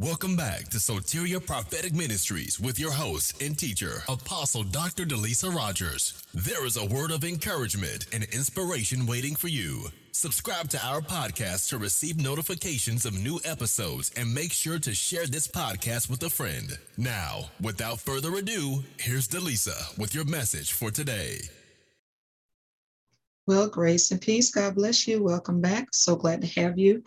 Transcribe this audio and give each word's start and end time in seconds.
Welcome 0.00 0.36
back 0.36 0.68
to 0.68 0.76
Soteria 0.76 1.44
Prophetic 1.44 1.92
Ministries 1.92 2.60
with 2.60 2.78
your 2.78 2.92
host 2.92 3.42
and 3.42 3.58
teacher, 3.58 4.04
Apostle 4.08 4.62
Dr. 4.62 5.04
Delisa 5.04 5.52
Rogers. 5.52 6.22
There 6.32 6.64
is 6.64 6.76
a 6.76 6.86
word 6.86 7.10
of 7.10 7.24
encouragement 7.24 8.06
and 8.12 8.22
inspiration 8.22 9.06
waiting 9.06 9.34
for 9.34 9.48
you. 9.48 9.88
Subscribe 10.12 10.68
to 10.68 10.86
our 10.86 11.00
podcast 11.00 11.68
to 11.70 11.78
receive 11.78 12.22
notifications 12.22 13.06
of 13.06 13.20
new 13.20 13.40
episodes 13.44 14.12
and 14.16 14.32
make 14.32 14.52
sure 14.52 14.78
to 14.78 14.94
share 14.94 15.26
this 15.26 15.48
podcast 15.48 16.08
with 16.08 16.22
a 16.22 16.30
friend. 16.30 16.78
Now, 16.96 17.50
without 17.60 17.98
further 17.98 18.32
ado, 18.36 18.84
here's 19.00 19.26
Delisa 19.26 19.98
with 19.98 20.14
your 20.14 20.26
message 20.26 20.74
for 20.74 20.92
today. 20.92 21.40
Well, 23.48 23.66
grace 23.66 24.12
and 24.12 24.20
peace. 24.20 24.52
God 24.52 24.76
bless 24.76 25.08
you. 25.08 25.24
Welcome 25.24 25.60
back. 25.60 25.88
So 25.92 26.14
glad 26.14 26.42
to 26.42 26.60
have 26.60 26.78
you. 26.78 27.02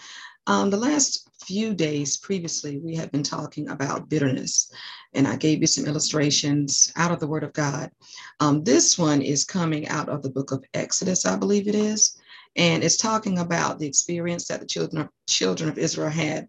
Um, 0.47 0.69
the 0.69 0.77
last 0.77 1.29
few 1.45 1.73
days 1.73 2.17
previously, 2.17 2.79
we 2.79 2.95
have 2.95 3.11
been 3.11 3.23
talking 3.23 3.69
about 3.69 4.09
bitterness, 4.09 4.71
and 5.13 5.27
I 5.27 5.35
gave 5.35 5.61
you 5.61 5.67
some 5.67 5.85
illustrations 5.85 6.91
out 6.95 7.11
of 7.11 7.19
the 7.19 7.27
Word 7.27 7.43
of 7.43 7.53
God. 7.53 7.91
Um, 8.39 8.63
this 8.63 8.97
one 8.97 9.21
is 9.21 9.43
coming 9.43 9.87
out 9.87 10.09
of 10.09 10.23
the 10.23 10.29
book 10.29 10.51
of 10.51 10.63
Exodus, 10.73 11.25
I 11.25 11.35
believe 11.35 11.67
it 11.67 11.75
is, 11.75 12.17
and 12.55 12.83
it's 12.83 12.97
talking 12.97 13.39
about 13.39 13.79
the 13.79 13.87
experience 13.87 14.47
that 14.47 14.59
the 14.59 14.65
children 14.65 15.03
of, 15.03 15.09
children 15.27 15.69
of 15.69 15.77
Israel 15.77 16.09
had 16.09 16.47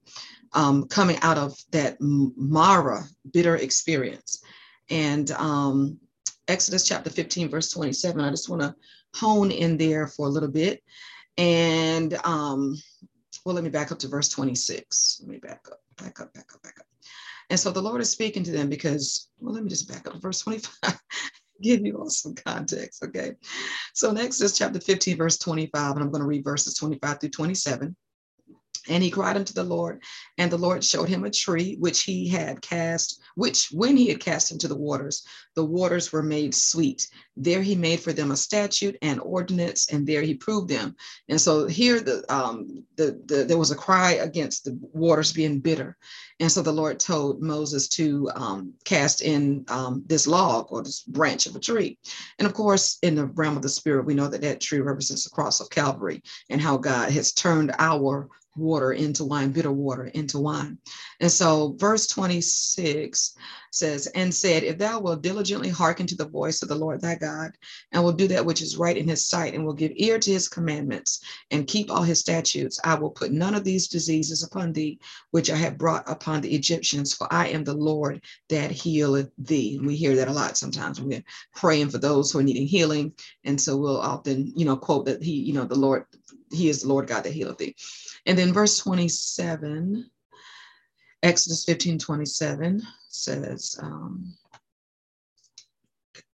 um, 0.54 0.86
coming 0.88 1.18
out 1.22 1.38
of 1.38 1.56
that 1.70 1.96
Marah 2.00 3.04
bitter 3.32 3.56
experience. 3.56 4.42
And 4.90 5.30
um, 5.32 5.98
Exodus 6.48 6.86
chapter 6.86 7.10
15, 7.10 7.48
verse 7.48 7.70
27, 7.70 8.20
I 8.20 8.30
just 8.30 8.48
want 8.48 8.62
to 8.62 8.74
hone 9.14 9.50
in 9.50 9.76
there 9.76 10.06
for 10.06 10.26
a 10.26 10.30
little 10.30 10.50
bit. 10.50 10.82
And 11.38 12.14
um, 12.24 12.76
well, 13.44 13.54
let 13.54 13.64
me 13.64 13.70
back 13.70 13.92
up 13.92 13.98
to 14.00 14.08
verse 14.08 14.28
26. 14.28 15.20
Let 15.22 15.30
me 15.30 15.38
back 15.38 15.66
up, 15.70 15.80
back 15.96 16.20
up, 16.20 16.32
back 16.32 16.50
up, 16.54 16.62
back 16.62 16.76
up. 16.78 16.86
And 17.50 17.58
so 17.58 17.70
the 17.70 17.82
Lord 17.82 18.00
is 18.00 18.10
speaking 18.10 18.44
to 18.44 18.52
them 18.52 18.68
because, 18.68 19.28
well, 19.38 19.54
let 19.54 19.62
me 19.62 19.68
just 19.68 19.88
back 19.88 20.06
up 20.06 20.14
to 20.14 20.18
verse 20.18 20.40
25, 20.40 21.00
give 21.62 21.84
you 21.84 21.98
all 21.98 22.08
some 22.08 22.34
context, 22.34 23.02
okay? 23.04 23.32
So 23.94 24.10
in 24.10 24.18
Exodus 24.18 24.56
chapter 24.56 24.80
15, 24.80 25.16
verse 25.16 25.38
25, 25.38 25.96
and 25.96 26.02
I'm 26.02 26.10
going 26.10 26.22
to 26.22 26.28
read 26.28 26.44
verses 26.44 26.74
25 26.74 27.20
through 27.20 27.30
27. 27.30 27.96
And 28.88 29.02
he 29.02 29.10
cried 29.10 29.36
unto 29.36 29.52
the 29.52 29.62
Lord, 29.64 30.02
and 30.38 30.50
the 30.50 30.58
Lord 30.58 30.84
showed 30.84 31.08
him 31.08 31.24
a 31.24 31.30
tree 31.30 31.76
which 31.78 32.02
he 32.02 32.28
had 32.28 32.62
cast, 32.62 33.20
which 33.36 33.68
when 33.70 33.96
he 33.96 34.08
had 34.08 34.20
cast 34.20 34.50
into 34.50 34.68
the 34.68 34.76
waters, 34.76 35.24
the 35.54 35.64
waters 35.64 36.12
were 36.12 36.22
made 36.22 36.54
sweet. 36.54 37.08
There 37.36 37.62
he 37.62 37.74
made 37.74 38.00
for 38.00 38.12
them 38.12 38.30
a 38.30 38.36
statute 38.36 38.96
and 39.02 39.20
ordinance, 39.20 39.92
and 39.92 40.06
there 40.06 40.22
he 40.22 40.34
proved 40.34 40.68
them. 40.68 40.96
And 41.28 41.40
so 41.40 41.66
here 41.66 42.00
the 42.00 42.24
um 42.32 42.84
the, 42.96 43.20
the 43.26 43.44
there 43.44 43.58
was 43.58 43.70
a 43.70 43.76
cry 43.76 44.12
against 44.12 44.64
the 44.64 44.78
waters 44.92 45.32
being 45.32 45.60
bitter. 45.60 45.96
And 46.40 46.50
so 46.50 46.60
the 46.60 46.72
Lord 46.72 46.98
told 46.98 47.40
Moses 47.40 47.86
to 47.88 48.28
um, 48.34 48.72
cast 48.84 49.20
in 49.20 49.64
um, 49.68 50.02
this 50.06 50.26
log 50.26 50.66
or 50.70 50.82
this 50.82 51.02
branch 51.02 51.46
of 51.46 51.54
a 51.54 51.60
tree. 51.60 51.98
And 52.38 52.46
of 52.46 52.54
course, 52.54 52.98
in 53.02 53.14
the 53.14 53.26
realm 53.26 53.56
of 53.56 53.62
the 53.62 53.68
spirit, 53.68 54.06
we 54.06 54.14
know 54.14 54.26
that 54.26 54.40
that 54.40 54.60
tree 54.60 54.80
represents 54.80 55.22
the 55.24 55.30
cross 55.30 55.60
of 55.60 55.70
Calvary 55.70 56.20
and 56.50 56.60
how 56.60 56.78
God 56.78 57.12
has 57.12 57.32
turned 57.32 57.72
our 57.78 58.28
water 58.56 58.92
into 58.92 59.24
wine, 59.24 59.50
bitter 59.50 59.72
water 59.72 60.04
into 60.06 60.38
wine. 60.38 60.78
And 61.20 61.30
so, 61.30 61.74
verse 61.78 62.06
26 62.06 63.34
says, 63.70 64.06
And 64.08 64.34
said, 64.34 64.62
If 64.62 64.78
thou 64.78 65.00
wilt 65.00 65.22
diligently 65.22 65.70
hearken 65.70 66.06
to 66.08 66.16
the 66.16 66.28
voice 66.28 66.62
of 66.62 66.68
the 66.68 66.74
Lord 66.74 67.00
thy 67.00 67.14
God, 67.14 67.52
and 67.92 68.04
will 68.04 68.12
do 68.12 68.28
that 68.28 68.44
which 68.44 68.60
is 68.60 68.76
right 68.76 68.96
in 68.96 69.08
his 69.08 69.26
sight, 69.26 69.54
and 69.54 69.64
will 69.64 69.72
give 69.72 69.92
ear 69.96 70.18
to 70.18 70.32
his 70.32 70.48
commandments, 70.48 71.20
and 71.50 71.66
keep 71.66 71.90
all 71.90 72.02
his 72.02 72.20
statutes, 72.20 72.78
I 72.84 72.94
will 72.94 73.10
put 73.10 73.32
none 73.32 73.54
of 73.54 73.64
these 73.64 73.88
diseases 73.88 74.42
upon 74.42 74.72
thee, 74.72 74.98
which 75.30 75.50
I 75.50 75.56
have 75.56 75.78
brought 75.78 76.08
upon 76.08 76.40
the 76.40 76.54
Egyptians, 76.54 77.14
for 77.14 77.32
I 77.32 77.48
am 77.48 77.64
the 77.64 77.74
Lord 77.74 78.22
that 78.48 78.70
healeth 78.70 79.30
thee. 79.38 79.76
And 79.76 79.86
we 79.86 79.96
hear 79.96 80.16
that 80.16 80.28
a 80.28 80.32
lot 80.32 80.58
sometimes 80.58 81.00
when 81.00 81.08
we're 81.08 81.24
praying 81.54 81.88
for 81.88 81.98
those 81.98 82.30
who 82.30 82.38
are 82.38 82.42
needing 82.42 82.66
healing. 82.66 83.14
And 83.44 83.60
so 83.60 83.76
we'll 83.76 84.00
often, 84.00 84.52
you 84.56 84.64
know, 84.64 84.76
quote 84.76 85.06
that 85.06 85.22
he, 85.22 85.32
you 85.32 85.52
know, 85.52 85.64
the 85.64 85.74
Lord, 85.74 86.04
he 86.52 86.68
is 86.68 86.82
the 86.82 86.88
Lord 86.88 87.06
God 87.06 87.24
that 87.24 87.32
healeth 87.32 87.58
thee. 87.58 87.74
And 88.26 88.38
then 88.38 88.52
verse 88.52 88.78
27, 88.78 90.10
Exodus 91.22 91.64
15 91.64 91.98
27 91.98 92.82
says, 93.08 93.76
um, 93.80 94.34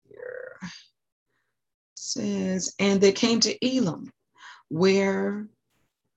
here, 0.08 0.58
says, 1.94 2.74
and 2.78 3.00
they 3.00 3.12
came 3.12 3.40
to 3.40 3.66
Elim, 3.66 4.10
where 4.68 5.48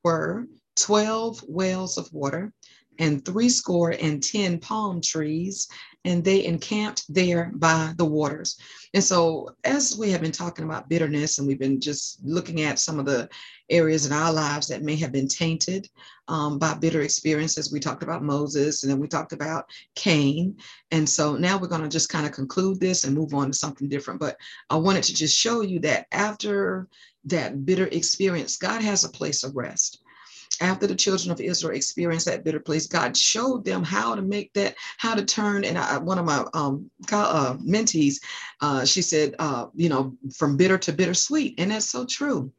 were 0.04 0.48
12 0.78 1.44
wells 1.48 1.98
of 1.98 2.12
water 2.14 2.54
and 3.00 3.24
three 3.24 3.50
score 3.50 3.92
and 3.92 4.22
10 4.22 4.60
palm 4.60 5.02
trees, 5.02 5.68
and 6.04 6.24
they 6.24 6.46
encamped 6.46 7.04
there 7.14 7.52
by 7.56 7.94
the 7.98 8.06
waters. 8.06 8.58
And 8.94 9.04
so, 9.04 9.56
as 9.64 9.98
we 9.98 10.12
have 10.12 10.22
been 10.22 10.32
talking 10.32 10.66
about 10.66 10.90
bitterness, 10.90 11.38
and 11.38 11.48
we've 11.48 11.60
been 11.60 11.80
just 11.80 12.20
looking 12.24 12.62
at 12.62 12.80
some 12.80 13.00
of 13.00 13.06
the 13.06 13.30
areas 13.70 14.06
in 14.06 14.12
our 14.12 14.34
lives 14.34 14.68
that 14.68 14.84
may 14.84 14.96
have 14.98 15.12
been 15.12 15.28
tainted 15.28 15.88
um, 16.28 16.60
by 16.60 16.74
bitter 16.74 17.02
experiences, 17.02 17.72
we 17.72 17.80
talked 17.80 18.04
about 18.04 18.24
Moses, 18.24 18.84
and 18.84 18.92
then 18.92 19.00
we 19.00 19.08
talked 19.08 19.34
about 19.34 19.70
Cain. 19.96 20.58
And 20.92 21.08
so 21.08 21.36
now 21.36 21.58
we're 21.58 21.68
going 21.68 21.84
to 21.84 21.90
just 21.90 22.10
kind 22.10 22.26
of 22.26 22.32
conclude 22.32 22.80
this 22.80 23.04
and 23.04 23.16
move 23.16 23.34
on 23.34 23.48
to 23.48 23.54
something 23.54 23.88
different. 23.88 24.20
But 24.20 24.38
I 24.70 24.76
wanted 24.76 25.04
to 25.06 25.14
just 25.14 25.38
show 25.38 25.62
you 25.62 25.80
that 25.82 26.08
after 26.12 26.88
that 27.26 27.66
bitter 27.66 27.88
experience, 27.88 28.58
God 28.58 28.82
has 28.82 29.04
a 29.04 29.10
place 29.10 29.44
of 29.44 29.56
rest 29.56 30.01
after 30.60 30.88
the 30.88 30.96
children 30.96 31.32
of 31.32 31.40
Israel 31.40 31.76
experienced 31.76 32.26
that 32.26 32.44
bitter 32.44 32.60
place, 32.60 32.88
God 32.88 33.16
showed 33.16 33.64
them 33.66 33.84
how 33.84 34.16
to 34.16 34.22
make 34.22 34.54
that, 34.54 34.76
how 34.98 35.16
to 35.16 35.24
turn. 35.24 35.64
And 35.64 35.78
I, 35.78 35.98
one 35.98 36.20
of 36.20 36.26
my 36.26 36.46
um, 36.54 36.90
uh, 37.12 37.56
mentees, 37.58 38.16
uh, 38.62 38.86
she 38.86 39.02
said, 39.02 39.36
uh, 39.40 39.68
you 39.76 39.90
know, 39.90 40.16
from 40.36 40.58
bitter 40.58 40.78
to 40.80 40.94
bittersweet. 40.94 41.60
And 41.60 41.72
that's 41.72 41.90
so 41.90 42.06
true 42.06 42.52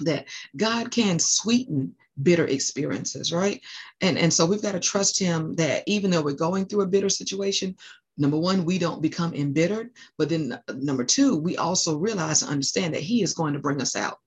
that 0.00 0.26
God 0.56 0.90
can 0.90 1.18
sweeten 1.18 1.94
bitter 2.22 2.46
experiences, 2.46 3.32
right? 3.32 3.60
And, 4.00 4.18
and 4.18 4.32
so 4.32 4.46
we've 4.46 4.62
got 4.62 4.72
to 4.72 4.80
trust 4.80 5.18
Him 5.18 5.54
that 5.56 5.84
even 5.86 6.10
though 6.10 6.22
we're 6.22 6.32
going 6.34 6.66
through 6.66 6.82
a 6.82 6.86
bitter 6.86 7.08
situation, 7.08 7.76
number 8.16 8.38
one, 8.38 8.64
we 8.64 8.78
don't 8.78 9.02
become 9.02 9.34
embittered. 9.34 9.90
But 10.18 10.28
then 10.28 10.60
number 10.74 11.04
two, 11.04 11.36
we 11.36 11.56
also 11.56 11.98
realize 11.98 12.42
and 12.42 12.50
understand 12.50 12.94
that 12.94 13.02
He 13.02 13.22
is 13.22 13.34
going 13.34 13.54
to 13.54 13.60
bring 13.60 13.80
us 13.80 13.96
out. 13.96 14.18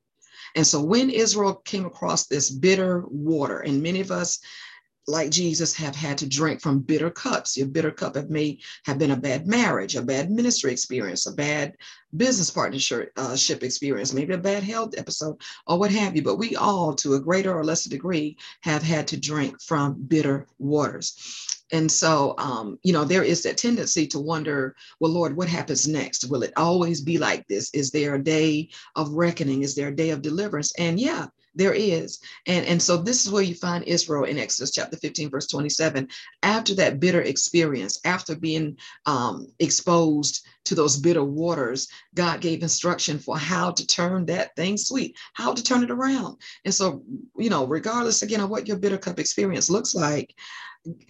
And 0.55 0.65
so 0.65 0.81
when 0.81 1.09
Israel 1.09 1.55
came 1.65 1.85
across 1.85 2.27
this 2.27 2.49
bitter 2.49 3.03
water, 3.07 3.59
and 3.59 3.81
many 3.81 4.01
of 4.01 4.11
us, 4.11 4.39
like 5.09 5.29
Jesus, 5.29 5.73
have 5.75 5.95
had 5.95 6.17
to 6.17 6.27
drink 6.27 6.61
from 6.61 6.79
bitter 6.79 7.09
cups. 7.09 7.55
Your 7.55 7.67
bitter 7.67 7.91
cup 7.91 8.15
have 8.15 8.29
may 8.29 8.59
have 8.83 8.99
been 8.99 9.11
a 9.11 9.15
bad 9.15 9.47
marriage, 9.47 9.95
a 9.95 10.01
bad 10.01 10.29
ministry 10.29 10.71
experience, 10.73 11.25
a 11.25 11.31
bad 11.31 11.75
business 12.17 12.51
partnership 12.51 13.13
uh, 13.15 13.37
experience, 13.61 14.13
maybe 14.13 14.33
a 14.33 14.37
bad 14.37 14.63
health 14.63 14.95
episode, 14.97 15.41
or 15.65 15.79
what 15.79 15.91
have 15.91 16.15
you. 16.15 16.23
But 16.23 16.35
we 16.35 16.57
all, 16.57 16.93
to 16.95 17.13
a 17.13 17.21
greater 17.21 17.57
or 17.57 17.63
lesser 17.63 17.89
degree, 17.89 18.37
have 18.61 18.83
had 18.83 19.07
to 19.07 19.17
drink 19.17 19.61
from 19.61 19.93
bitter 19.93 20.45
waters. 20.59 21.56
And 21.71 21.91
so, 21.91 22.35
um, 22.37 22.79
you 22.83 22.93
know, 22.93 23.03
there 23.03 23.23
is 23.23 23.43
that 23.43 23.57
tendency 23.57 24.07
to 24.07 24.19
wonder, 24.19 24.75
well, 24.99 25.11
Lord, 25.11 25.35
what 25.35 25.49
happens 25.49 25.87
next? 25.87 26.29
Will 26.29 26.43
it 26.43 26.53
always 26.55 27.01
be 27.01 27.17
like 27.17 27.47
this? 27.47 27.69
Is 27.73 27.91
there 27.91 28.15
a 28.15 28.23
day 28.23 28.69
of 28.95 29.11
reckoning? 29.11 29.63
Is 29.63 29.75
there 29.75 29.89
a 29.89 29.95
day 29.95 30.11
of 30.11 30.21
deliverance? 30.21 30.73
And 30.77 30.99
yeah, 30.99 31.27
there 31.55 31.73
is. 31.73 32.19
And, 32.45 32.65
and 32.65 32.81
so 32.81 32.97
this 32.97 33.25
is 33.25 33.31
where 33.31 33.43
you 33.43 33.55
find 33.55 33.83
Israel 33.83 34.25
in 34.25 34.37
Exodus 34.37 34.71
chapter 34.71 34.95
15, 34.95 35.29
verse 35.29 35.47
27. 35.47 36.07
After 36.43 36.75
that 36.75 36.99
bitter 36.99 37.21
experience, 37.21 37.99
after 38.05 38.35
being 38.35 38.77
um, 39.05 39.47
exposed 39.59 40.45
to 40.67 40.75
those 40.75 40.97
bitter 40.97 41.23
waters, 41.23 41.87
God 42.13 42.41
gave 42.41 42.61
instruction 42.61 43.19
for 43.19 43.37
how 43.37 43.71
to 43.71 43.87
turn 43.87 44.25
that 44.25 44.55
thing 44.55 44.77
sweet, 44.77 45.17
how 45.33 45.53
to 45.53 45.63
turn 45.63 45.83
it 45.83 45.91
around. 45.91 46.37
And 46.65 46.73
so, 46.73 47.03
you 47.37 47.49
know, 47.49 47.65
regardless 47.65 48.21
again 48.21 48.41
of 48.41 48.49
what 48.49 48.67
your 48.67 48.77
bitter 48.77 48.97
cup 48.97 49.17
experience 49.17 49.69
looks 49.69 49.95
like, 49.95 50.35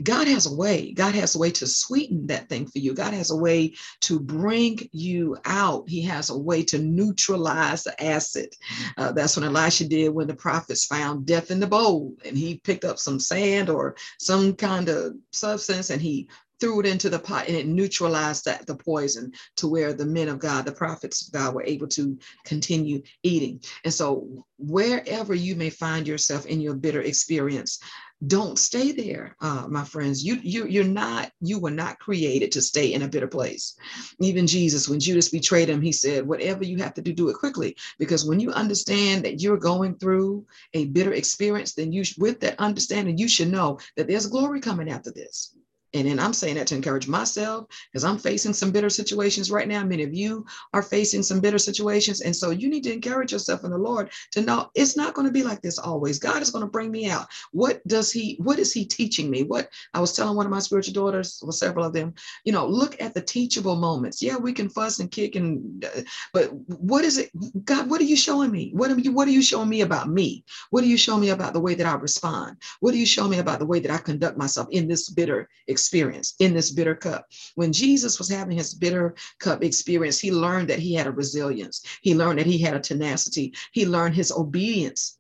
God 0.01 0.27
has 0.27 0.45
a 0.45 0.55
way. 0.55 0.91
God 0.91 1.13
has 1.15 1.35
a 1.35 1.39
way 1.39 1.51
to 1.51 1.67
sweeten 1.67 2.27
that 2.27 2.49
thing 2.49 2.65
for 2.65 2.79
you. 2.79 2.93
God 2.93 3.13
has 3.13 3.31
a 3.31 3.35
way 3.35 3.75
to 4.01 4.19
bring 4.19 4.79
you 4.91 5.37
out. 5.45 5.87
He 5.87 6.01
has 6.03 6.29
a 6.29 6.37
way 6.37 6.63
to 6.65 6.79
neutralize 6.79 7.83
the 7.83 8.03
acid. 8.03 8.49
Uh, 8.97 9.11
that's 9.11 9.37
what 9.37 9.45
Elisha 9.45 9.87
did 9.87 10.09
when 10.09 10.27
the 10.27 10.35
prophets 10.35 10.85
found 10.85 11.25
death 11.25 11.51
in 11.51 11.59
the 11.59 11.67
bowl 11.67 12.15
and 12.25 12.37
he 12.37 12.59
picked 12.63 12.85
up 12.85 12.97
some 12.97 13.19
sand 13.19 13.69
or 13.69 13.95
some 14.19 14.55
kind 14.55 14.89
of 14.89 15.15
substance 15.31 15.89
and 15.89 16.01
he 16.01 16.27
threw 16.59 16.79
it 16.79 16.85
into 16.85 17.09
the 17.09 17.19
pot 17.19 17.47
and 17.47 17.55
it 17.55 17.67
neutralized 17.67 18.45
that 18.45 18.65
the 18.65 18.75
poison 18.75 19.31
to 19.57 19.67
where 19.67 19.93
the 19.93 20.05
men 20.05 20.27
of 20.27 20.39
God, 20.39 20.65
the 20.65 20.71
prophets 20.71 21.27
of 21.27 21.33
God, 21.33 21.53
were 21.53 21.63
able 21.63 21.87
to 21.89 22.17
continue 22.45 23.01
eating. 23.23 23.61
And 23.83 23.93
so, 23.93 24.45
wherever 24.57 25.35
you 25.35 25.55
may 25.55 25.69
find 25.69 26.07
yourself 26.07 26.45
in 26.45 26.61
your 26.61 26.73
bitter 26.73 27.01
experience, 27.01 27.79
don't 28.25 28.57
stay 28.57 28.91
there 28.91 29.35
uh, 29.41 29.67
my 29.69 29.83
friends. 29.83 30.25
You 30.25 30.39
you 30.41 30.65
you're 30.65 30.83
not 30.83 31.31
you 31.39 31.59
were 31.59 31.71
not 31.71 31.99
created 31.99 32.51
to 32.53 32.61
stay 32.61 32.93
in 32.93 33.03
a 33.03 33.07
bitter 33.07 33.27
place. 33.27 33.75
Even 34.19 34.47
jesus 34.47 34.89
when 34.89 34.99
judas 34.99 35.29
betrayed 35.29 35.69
him 35.69 35.81
he 35.81 35.91
said 35.91 36.27
whatever 36.27 36.63
you 36.63 36.77
have 36.77 36.95
to 36.95 37.01
do 37.03 37.13
do 37.13 37.29
it 37.29 37.37
quickly. 37.37 37.75
Because 37.99 38.25
when 38.25 38.39
you 38.39 38.49
understand 38.51 39.23
that 39.23 39.39
you're 39.39 39.57
going 39.57 39.95
through 39.95 40.45
a 40.73 40.85
bitter 40.85 41.13
experience 41.13 41.73
then 41.73 41.91
you 41.91 42.03
with 42.17 42.39
that 42.39 42.59
understanding 42.59 43.19
you 43.19 43.27
should 43.27 43.51
know 43.51 43.77
that 43.95 44.07
there's 44.07 44.25
glory 44.25 44.61
coming 44.61 44.89
after 44.89 45.11
this 45.11 45.55
and 45.93 46.07
then 46.07 46.19
I'm 46.19 46.33
saying 46.33 46.55
that 46.55 46.67
to 46.67 46.75
encourage 46.75 47.07
myself 47.07 47.67
because 47.91 48.03
I'm 48.03 48.17
facing 48.17 48.53
some 48.53 48.71
bitter 48.71 48.89
situations 48.89 49.49
right 49.49 49.67
now. 49.67 49.83
Many 49.83 50.03
of 50.03 50.13
you 50.13 50.45
are 50.73 50.81
facing 50.81 51.23
some 51.23 51.39
bitter 51.39 51.57
situations. 51.57 52.21
And 52.21 52.35
so 52.35 52.49
you 52.49 52.69
need 52.69 52.83
to 52.83 52.93
encourage 52.93 53.31
yourself 53.31 53.63
in 53.63 53.71
the 53.71 53.77
Lord 53.77 54.11
to 54.31 54.41
know 54.41 54.69
it's 54.75 54.97
not 54.97 55.13
going 55.13 55.27
to 55.27 55.33
be 55.33 55.43
like 55.43 55.61
this 55.61 55.79
always. 55.79 56.19
God 56.19 56.41
is 56.41 56.51
going 56.51 56.65
to 56.65 56.69
bring 56.69 56.91
me 56.91 57.09
out. 57.09 57.27
What 57.51 57.85
does 57.87 58.11
He, 58.11 58.35
what 58.43 58.59
is 58.59 58.73
He 58.73 58.85
teaching 58.85 59.29
me? 59.29 59.43
What 59.43 59.69
I 59.93 60.01
was 60.01 60.13
telling 60.13 60.35
one 60.35 60.45
of 60.45 60.51
my 60.51 60.59
spiritual 60.59 60.93
daughters, 60.93 61.41
or 61.43 61.53
several 61.53 61.85
of 61.85 61.93
them, 61.93 62.13
you 62.43 62.51
know, 62.51 62.67
look 62.67 63.01
at 63.01 63.13
the 63.13 63.21
teachable 63.21 63.77
moments. 63.77 64.21
Yeah, 64.21 64.35
we 64.37 64.51
can 64.51 64.69
fuss 64.69 64.99
and 64.99 65.09
kick 65.09 65.35
and, 65.35 65.85
uh, 65.85 66.01
but 66.33 66.53
what 66.67 67.05
is 67.05 67.17
it? 67.17 67.31
God, 67.65 67.89
what 67.89 68.01
are 68.01 68.05
you 68.05 68.17
showing 68.17 68.51
me? 68.51 68.71
What 68.73 68.91
are 68.91 68.99
you, 68.99 69.13
what 69.13 69.27
are 69.27 69.31
you 69.31 69.41
showing 69.41 69.69
me 69.69 69.81
about 69.81 70.09
me? 70.09 70.43
What 70.69 70.83
are 70.83 70.87
you 70.87 70.97
showing 70.97 71.21
me 71.21 71.29
about 71.29 71.53
the 71.53 71.61
way 71.61 71.75
that 71.75 71.87
I 71.87 71.93
respond? 71.95 72.57
What 72.81 72.93
are 72.93 72.97
you 72.97 73.05
showing 73.05 73.31
me 73.31 73.39
about 73.39 73.59
the 73.59 73.65
way 73.65 73.79
that 73.79 73.91
I 73.91 73.97
conduct 73.97 74.37
myself 74.37 74.67
in 74.71 74.87
this 74.87 75.09
bitter 75.09 75.47
experience? 75.67 75.76
Experience 75.77 76.33
in 76.39 76.53
this 76.53 76.71
bitter 76.71 76.95
cup. 76.95 77.27
When 77.55 77.71
Jesus 77.71 78.17
was 78.17 78.29
having 78.29 78.57
his 78.57 78.73
bitter 78.73 79.15
cup 79.39 79.63
experience, 79.63 80.19
he 80.19 80.31
learned 80.31 80.69
that 80.69 80.79
he 80.79 80.93
had 80.93 81.07
a 81.07 81.11
resilience. 81.11 81.83
He 82.01 82.15
learned 82.15 82.39
that 82.39 82.47
he 82.47 82.57
had 82.57 82.75
a 82.75 82.79
tenacity. 82.79 83.53
He 83.71 83.85
learned 83.85 84.15
his 84.15 84.31
obedience. 84.31 85.17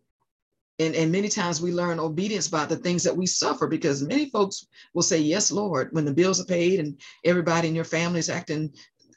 And, 0.79 0.95
and 0.95 1.11
many 1.11 1.29
times 1.29 1.61
we 1.61 1.71
learn 1.71 1.99
obedience 1.99 2.47
by 2.47 2.65
the 2.65 2.75
things 2.75 3.03
that 3.03 3.17
we 3.17 3.25
suffer 3.25 3.67
because 3.67 4.01
many 4.03 4.29
folks 4.29 4.67
will 4.93 5.03
say, 5.03 5.19
Yes, 5.19 5.51
Lord, 5.51 5.89
when 5.91 6.05
the 6.05 6.13
bills 6.13 6.39
are 6.39 6.45
paid 6.45 6.79
and 6.79 6.99
everybody 7.23 7.67
in 7.67 7.75
your 7.75 7.83
family 7.83 8.19
is 8.19 8.29
acting 8.29 8.73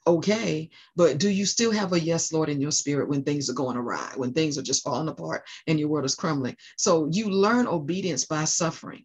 okay, 0.06 0.70
but 0.96 1.18
do 1.18 1.28
you 1.28 1.44
still 1.44 1.70
have 1.70 1.92
a 1.92 2.00
yes, 2.00 2.32
Lord, 2.32 2.48
in 2.48 2.60
your 2.60 2.70
spirit 2.70 3.08
when 3.08 3.22
things 3.22 3.50
are 3.50 3.60
going 3.62 3.76
awry, 3.76 4.12
when 4.16 4.32
things 4.32 4.56
are 4.56 4.62
just 4.62 4.82
falling 4.82 5.08
apart 5.08 5.44
and 5.66 5.78
your 5.78 5.88
world 5.88 6.06
is 6.06 6.14
crumbling? 6.14 6.56
So 6.76 7.08
you 7.12 7.28
learn 7.28 7.66
obedience 7.66 8.24
by 8.24 8.44
suffering. 8.44 9.04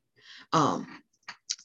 Um, 0.54 0.88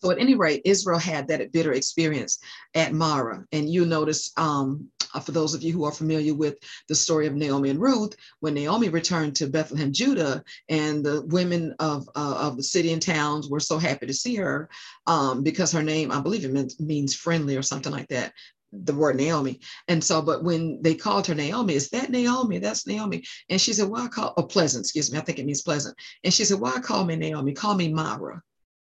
so 0.03 0.11
at 0.11 0.19
any 0.19 0.35
rate, 0.35 0.63
Israel 0.65 0.99
had 0.99 1.29
that 1.29 1.53
bitter 1.53 1.73
experience 1.73 2.39
at 2.75 2.93
Marah. 2.93 3.45
And 3.53 3.69
you 3.69 3.85
notice, 3.85 4.33
um, 4.39 4.89
uh, 5.13 5.21
for 5.21 5.33
those 5.33 5.55
of 5.55 5.63
you 5.63 5.73
who 5.73 5.85
are 5.85 5.93
familiar 5.93 6.35
with 6.35 6.57
the 6.89 6.95
story 6.95 7.27
of 7.27 7.35
Naomi 7.35 7.69
and 7.69 7.81
Ruth, 7.81 8.15
when 8.41 8.55
Naomi 8.55 8.89
returned 8.89 9.37
to 9.37 9.47
Bethlehem, 9.47 9.93
Judah, 9.93 10.43
and 10.69 11.05
the 11.05 11.23
women 11.27 11.75
of, 11.81 12.09
uh, 12.17 12.37
of 12.41 12.57
the 12.57 12.63
city 12.63 12.93
and 12.93 13.03
towns 13.03 13.49
were 13.49 13.61
so 13.61 13.77
happy 13.77 14.07
to 14.07 14.15
see 14.15 14.37
her 14.37 14.71
um, 15.07 15.43
because 15.43 15.71
her 15.73 15.83
name, 15.83 16.11
I 16.11 16.21
believe 16.21 16.45
it 16.45 16.53
means, 16.53 16.81
means 16.81 17.15
friendly 17.15 17.57
or 17.57 17.63
something 17.63 17.93
like 17.93 18.09
that 18.09 18.33
the 18.73 18.95
word 18.95 19.17
Naomi. 19.17 19.59
And 19.89 20.03
so, 20.03 20.23
but 20.23 20.45
when 20.45 20.81
they 20.81 20.95
called 20.95 21.27
her 21.27 21.35
Naomi, 21.35 21.75
is 21.75 21.89
that 21.91 22.09
Naomi? 22.09 22.59
That's 22.59 22.87
Naomi. 22.87 23.25
And 23.49 23.61
she 23.61 23.73
said, 23.73 23.89
Why 23.89 24.07
call 24.07 24.33
oh 24.37 24.45
pleasant, 24.45 24.85
excuse 24.85 25.11
me. 25.11 25.19
I 25.19 25.23
think 25.23 25.41
it 25.41 25.45
means 25.45 25.63
pleasant. 25.63 25.97
And 26.23 26.33
she 26.33 26.45
said, 26.45 26.61
Why 26.61 26.79
call 26.79 27.05
me 27.05 27.17
Naomi? 27.17 27.53
Call 27.53 27.75
me 27.75 27.93
Mara 27.93 28.41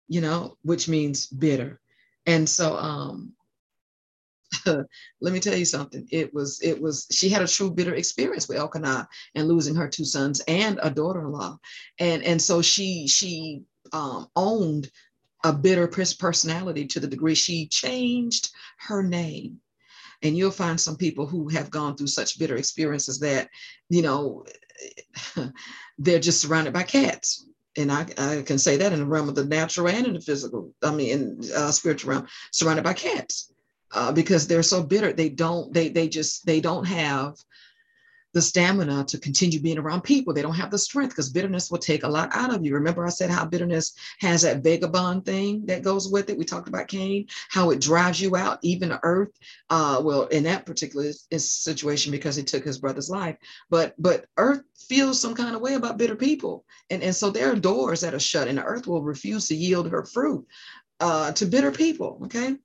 you 0.09 0.21
know, 0.21 0.57
which 0.63 0.89
means 0.89 1.27
bitter. 1.27 1.81
And 2.27 2.49
so 2.49 2.77
um 2.77 3.33
let 4.67 5.33
me 5.33 5.41
tell 5.41 5.57
you 5.57 5.65
something. 5.65 6.07
It 6.11 6.33
was, 6.33 6.61
it 6.63 6.81
was, 6.81 7.07
she 7.11 7.29
had 7.29 7.43
a 7.43 7.49
true 7.49 7.71
bitter 7.71 7.95
experience 7.95 8.49
with 8.49 8.59
Elkanah 8.59 9.09
and 9.35 9.49
losing 9.49 9.75
her 9.75 9.89
two 9.89 10.05
sons 10.05 10.41
and 10.49 10.79
a 10.83 10.91
daughter-in-law. 10.91 11.59
And, 11.99 12.23
and 12.23 12.41
so 12.41 12.63
she, 12.63 13.07
she 13.07 13.63
um, 13.93 14.29
owned 14.37 14.91
a 15.45 15.53
bitter 15.53 15.87
personality 15.87 16.87
to 16.87 17.01
the 17.01 17.07
degree 17.07 17.35
she 17.35 17.69
changed 17.69 18.51
her 18.79 19.03
name. 19.03 19.61
And 20.23 20.37
you'll 20.37 20.51
find 20.51 20.81
some 20.81 20.97
people 20.97 21.27
who 21.27 21.49
have 21.51 21.71
gone 21.71 21.97
through 21.97 22.09
such 22.09 22.39
bitter 22.39 22.57
experiences 22.57 23.21
that, 23.21 23.49
you 23.89 24.03
know, 24.03 24.45
they're 25.99 26.19
just 26.19 26.41
surrounded 26.41 26.73
by 26.73 26.83
cats 26.83 27.48
and 27.79 27.93
I, 27.93 28.07
I, 28.19 28.43
can 28.43 28.59
say 28.59 28.77
that 28.77 28.93
in 28.93 28.99
the 28.99 29.07
realm 29.07 29.29
of 29.29 29.35
the 29.35 29.45
natural 29.45 29.89
and 29.89 30.07
in 30.07 30.15
the 30.15 30.21
physical, 30.21 30.73
I 30.83 30.91
mean, 30.91 31.11
in 31.11 31.41
uh, 31.57 31.71
spiritual 31.71 32.11
realm, 32.11 32.27
surrounded 32.53 32.85
by 32.85 32.93
cats, 32.93 33.53
uh, 33.93 34.13
because 34.13 34.47
they're 34.47 34.63
so 34.63 34.83
bitter. 34.83 35.13
They 35.13 35.29
don't, 35.29 35.73
they, 35.73 35.89
they 35.89 36.09
just, 36.09 36.45
they 36.45 36.61
don't 36.61 36.85
have 36.85 37.35
the 38.35 38.43
stamina 38.43 39.05
to 39.05 39.19
continue 39.19 39.61
being 39.61 39.79
around 39.79 40.03
people. 40.03 40.35
They 40.35 40.43
don't 40.43 40.55
have 40.55 40.71
the 40.71 40.79
strength 40.79 41.11
because 41.11 41.31
bitterness 41.31 41.71
will 41.71 41.79
take 41.79 42.03
a 42.03 42.09
lot 42.09 42.31
out 42.33 42.55
of 42.55 42.65
you. 42.65 42.75
Remember, 42.75 43.07
I 43.07 43.11
said 43.11 43.31
how 43.31 43.47
bitterness 43.47 43.95
has 44.21 44.43
that 44.43 44.63
vagabond 44.63 45.25
thing 45.25 45.65
that 45.67 45.83
goes 45.83 46.11
with 46.11 46.29
it. 46.29 46.37
We 46.37 46.45
talked 46.45 46.69
about 46.69 46.89
Cain, 46.89 47.27
how 47.49 47.71
it 47.71 47.81
drives 47.81 48.21
you 48.21 48.37
out, 48.37 48.59
even 48.63 48.91
the 48.91 49.01
earth. 49.03 49.31
Uh, 49.71 50.01
well, 50.05 50.25
in 50.27 50.45
that 50.45 50.67
particular 50.67 51.13
situation, 51.37 52.13
because 52.13 52.37
he 52.37 52.43
took 52.43 52.65
his 52.65 52.79
brother's 52.79 53.11
life, 53.11 53.37
but 53.71 53.95
but 53.99 54.27
earth 54.37 54.63
feels 54.77 55.21
some 55.21 55.35
kind 55.35 55.55
of 55.55 55.63
way 55.63 55.75
about 55.75 55.99
bitter 55.99 56.17
people, 56.17 56.65
and 56.91 57.03
and 57.03 57.15
so 57.15 57.31
there 57.31 57.51
are 57.51 57.57
doors 57.57 58.01
that 58.03 58.15
are 58.15 58.21
shut, 58.21 58.49
and 58.49 58.59
the 58.59 58.65
earth 58.65 58.87
will 58.87 59.03
refuse 59.03 59.49
to 59.49 59.55
yield 59.55 59.91
her 59.91 60.05
fruit 60.05 60.47
uh, 61.01 61.33
to 61.33 61.47
bitter 61.47 61.71
people. 61.71 62.21
Okay. 62.25 62.57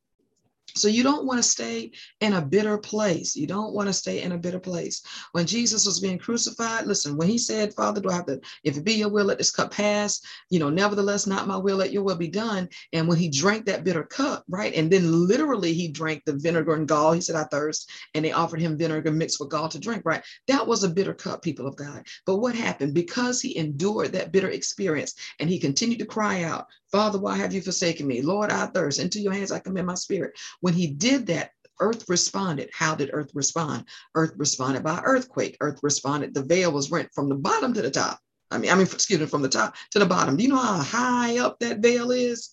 So 0.75 0.87
you 0.87 1.03
don't 1.03 1.25
want 1.25 1.37
to 1.37 1.43
stay 1.43 1.91
in 2.19 2.33
a 2.33 2.41
bitter 2.41 2.77
place. 2.77 3.35
You 3.35 3.45
don't 3.45 3.73
want 3.73 3.87
to 3.87 3.93
stay 3.93 4.21
in 4.21 4.31
a 4.31 4.37
bitter 4.37 4.59
place. 4.59 5.03
When 5.31 5.45
Jesus 5.45 5.85
was 5.85 5.99
being 5.99 6.17
crucified, 6.17 6.87
listen, 6.87 7.15
when 7.15 7.27
he 7.27 7.37
said, 7.37 7.73
Father, 7.73 8.01
do 8.01 8.09
I 8.09 8.15
have 8.15 8.25
to, 8.25 8.41
if 8.63 8.77
it 8.77 8.83
be 8.83 8.93
your 8.93 9.09
will, 9.09 9.25
let 9.25 9.37
this 9.37 9.51
cup 9.51 9.71
pass, 9.71 10.19
you 10.49 10.59
know, 10.59 10.69
nevertheless, 10.69 11.27
not 11.27 11.47
my 11.47 11.57
will, 11.57 11.77
let 11.77 11.91
your 11.91 12.03
will 12.03 12.15
be 12.15 12.27
done. 12.27 12.67
And 12.91 13.07
when 13.07 13.17
he 13.17 13.29
drank 13.29 13.65
that 13.65 13.83
bitter 13.83 14.03
cup, 14.03 14.43
right? 14.49 14.73
And 14.73 14.89
then 14.91 15.27
literally 15.27 15.73
he 15.73 15.89
drank 15.89 16.23
the 16.25 16.33
vinegar 16.33 16.73
and 16.73 16.87
gall. 16.87 17.13
He 17.13 17.21
said, 17.21 17.35
I 17.35 17.43
thirst. 17.43 17.89
And 18.15 18.25
they 18.25 18.31
offered 18.31 18.61
him 18.61 18.77
vinegar 18.77 19.11
mixed 19.11 19.39
with 19.39 19.49
gall 19.49 19.69
to 19.69 19.79
drink, 19.79 20.03
right? 20.05 20.23
That 20.47 20.65
was 20.65 20.83
a 20.83 20.89
bitter 20.89 21.13
cup, 21.13 21.43
people 21.43 21.67
of 21.67 21.75
God. 21.75 22.05
But 22.25 22.37
what 22.37 22.55
happened? 22.55 22.93
Because 22.93 23.41
he 23.41 23.57
endured 23.57 24.13
that 24.13 24.31
bitter 24.31 24.49
experience 24.49 25.13
and 25.39 25.49
he 25.49 25.59
continued 25.59 25.99
to 25.99 26.05
cry 26.05 26.43
out, 26.43 26.65
Father, 26.91 27.17
why 27.17 27.35
have 27.35 27.53
you 27.53 27.61
forsaken 27.61 28.05
me? 28.05 28.21
Lord, 28.21 28.51
I 28.51 28.67
thirst. 28.67 28.99
Into 28.99 29.19
your 29.19 29.33
hands 29.33 29.51
I 29.51 29.57
commend 29.57 29.87
my 29.87 29.95
spirit. 29.95 30.37
When 30.63 30.73
he 30.73 30.87
did 30.87 31.25
that, 31.27 31.51
earth 31.81 32.05
responded. 32.07 32.69
How 32.71 32.95
did 32.95 33.09
earth 33.11 33.31
respond? 33.33 33.83
Earth 34.15 34.31
responded 34.37 34.81
by 34.81 35.01
earthquake. 35.03 35.57
Earth 35.59 35.81
responded. 35.83 36.33
The 36.33 36.45
veil 36.45 36.71
was 36.71 36.89
rent 36.89 37.09
from 37.13 37.27
the 37.27 37.35
bottom 37.35 37.73
to 37.73 37.81
the 37.81 37.91
top. 37.91 38.17
I 38.49 38.59
mean, 38.59 38.71
I 38.71 38.75
mean, 38.75 38.83
excuse 38.83 39.19
me, 39.19 39.25
from 39.25 39.41
the 39.41 39.49
top 39.49 39.75
to 39.91 39.99
the 39.99 40.05
bottom. 40.05 40.37
Do 40.37 40.43
you 40.43 40.47
know 40.47 40.55
how 40.55 40.77
high 40.77 41.39
up 41.39 41.59
that 41.59 41.79
veil 41.79 42.11
is? 42.11 42.51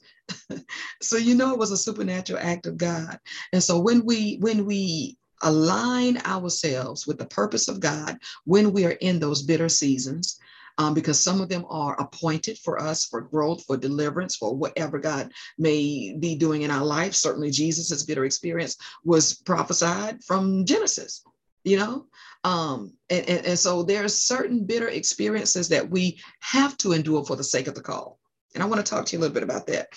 so 1.00 1.18
you 1.18 1.36
know 1.36 1.52
it 1.52 1.58
was 1.60 1.70
a 1.70 1.76
supernatural 1.76 2.40
act 2.42 2.66
of 2.66 2.76
God. 2.76 3.16
And 3.52 3.62
so 3.62 3.78
when 3.78 4.04
we 4.04 4.38
when 4.40 4.66
we 4.66 5.16
align 5.42 6.18
ourselves 6.24 7.06
with 7.06 7.18
the 7.18 7.26
purpose 7.26 7.68
of 7.68 7.78
God 7.78 8.18
when 8.44 8.72
we 8.72 8.86
are 8.86 8.98
in 9.00 9.20
those 9.20 9.42
bitter 9.42 9.68
seasons, 9.68 10.39
um, 10.80 10.94
because 10.94 11.20
some 11.20 11.42
of 11.42 11.50
them 11.50 11.66
are 11.68 12.00
appointed 12.00 12.56
for 12.56 12.80
us 12.80 13.04
for 13.04 13.20
growth, 13.20 13.62
for 13.66 13.76
deliverance, 13.76 14.36
for 14.36 14.56
whatever 14.56 14.98
God 14.98 15.30
may 15.58 16.16
be 16.18 16.34
doing 16.34 16.62
in 16.62 16.70
our 16.70 16.84
life. 16.84 17.14
Certainly, 17.14 17.50
Jesus' 17.50 18.02
bitter 18.04 18.24
experience 18.24 18.78
was 19.04 19.34
prophesied 19.34 20.24
from 20.24 20.64
Genesis, 20.64 21.22
you 21.64 21.76
know? 21.76 22.06
Um, 22.44 22.94
and, 23.10 23.28
and, 23.28 23.46
and 23.48 23.58
so 23.58 23.82
there 23.82 24.04
are 24.04 24.08
certain 24.08 24.64
bitter 24.64 24.88
experiences 24.88 25.68
that 25.68 25.90
we 25.90 26.18
have 26.40 26.78
to 26.78 26.92
endure 26.92 27.26
for 27.26 27.36
the 27.36 27.44
sake 27.44 27.66
of 27.66 27.74
the 27.74 27.82
call. 27.82 28.18
And 28.54 28.62
I 28.62 28.66
want 28.66 28.84
to 28.84 28.90
talk 28.90 29.04
to 29.04 29.12
you 29.12 29.18
a 29.18 29.20
little 29.20 29.34
bit 29.34 29.42
about 29.42 29.66
that. 29.66 29.88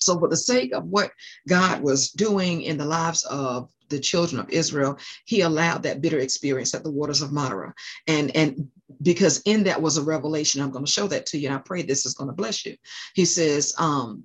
So, 0.00 0.18
for 0.18 0.28
the 0.28 0.36
sake 0.36 0.74
of 0.74 0.84
what 0.84 1.12
God 1.48 1.80
was 1.80 2.10
doing 2.10 2.60
in 2.60 2.76
the 2.76 2.84
lives 2.84 3.22
of 3.22 3.70
the 3.88 3.98
children 3.98 4.38
of 4.38 4.50
Israel, 4.50 4.98
he 5.24 5.40
allowed 5.40 5.84
that 5.84 6.02
bitter 6.02 6.18
experience 6.18 6.74
at 6.74 6.84
the 6.84 6.90
waters 6.90 7.22
of 7.22 7.32
Marah. 7.32 7.72
And, 8.06 8.34
and 8.36 8.68
because 9.02 9.42
in 9.44 9.64
that 9.64 9.80
was 9.80 9.96
a 9.96 10.02
revelation, 10.02 10.60
I'm 10.60 10.70
going 10.70 10.84
to 10.84 10.90
show 10.90 11.06
that 11.08 11.26
to 11.26 11.38
you. 11.38 11.48
And 11.48 11.56
I 11.56 11.60
pray 11.60 11.82
this 11.82 12.06
is 12.06 12.14
going 12.14 12.28
to 12.28 12.36
bless 12.36 12.64
you. 12.64 12.76
He 13.14 13.24
says, 13.24 13.74
um, 13.78 14.24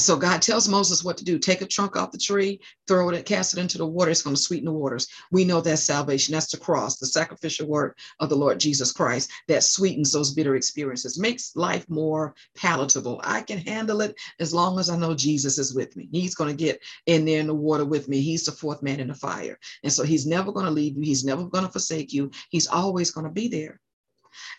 so 0.00 0.16
God 0.16 0.40
tells 0.40 0.68
Moses 0.68 1.02
what 1.02 1.16
to 1.18 1.24
do. 1.24 1.38
Take 1.38 1.62
a 1.62 1.66
trunk 1.66 1.96
off 1.96 2.12
the 2.12 2.18
tree, 2.18 2.60
throw 2.86 3.08
it, 3.10 3.24
cast 3.26 3.56
it 3.56 3.60
into 3.60 3.78
the 3.78 3.86
water. 3.86 4.10
It's 4.10 4.22
going 4.22 4.36
to 4.36 4.40
sweeten 4.40 4.66
the 4.66 4.72
waters. 4.72 5.08
We 5.32 5.44
know 5.44 5.60
that's 5.60 5.82
salvation. 5.82 6.32
That's 6.32 6.50
the 6.50 6.58
cross, 6.58 6.98
the 6.98 7.06
sacrificial 7.06 7.66
work 7.66 7.98
of 8.20 8.28
the 8.28 8.36
Lord 8.36 8.60
Jesus 8.60 8.92
Christ 8.92 9.30
that 9.48 9.64
sweetens 9.64 10.12
those 10.12 10.32
bitter 10.32 10.54
experiences, 10.54 11.18
makes 11.18 11.56
life 11.56 11.88
more 11.88 12.34
palatable. 12.56 13.20
I 13.24 13.42
can 13.42 13.58
handle 13.58 14.00
it 14.00 14.14
as 14.38 14.54
long 14.54 14.78
as 14.78 14.90
I 14.90 14.96
know 14.96 15.14
Jesus 15.14 15.58
is 15.58 15.74
with 15.74 15.96
me. 15.96 16.08
He's 16.12 16.34
going 16.34 16.56
to 16.56 16.64
get 16.64 16.80
in 17.06 17.24
there 17.24 17.40
in 17.40 17.46
the 17.46 17.54
water 17.54 17.84
with 17.84 18.08
me. 18.08 18.20
He's 18.20 18.44
the 18.44 18.52
fourth 18.52 18.82
man 18.82 19.00
in 19.00 19.08
the 19.08 19.14
fire. 19.14 19.58
And 19.82 19.92
so 19.92 20.04
he's 20.04 20.26
never 20.26 20.52
going 20.52 20.66
to 20.66 20.70
leave 20.70 20.96
you. 20.96 21.02
He's 21.02 21.24
never 21.24 21.44
going 21.44 21.64
to 21.64 21.72
forsake 21.72 22.12
you. 22.12 22.30
He's 22.50 22.66
always 22.66 23.10
going 23.10 23.26
to 23.26 23.32
be 23.32 23.48
there. 23.48 23.80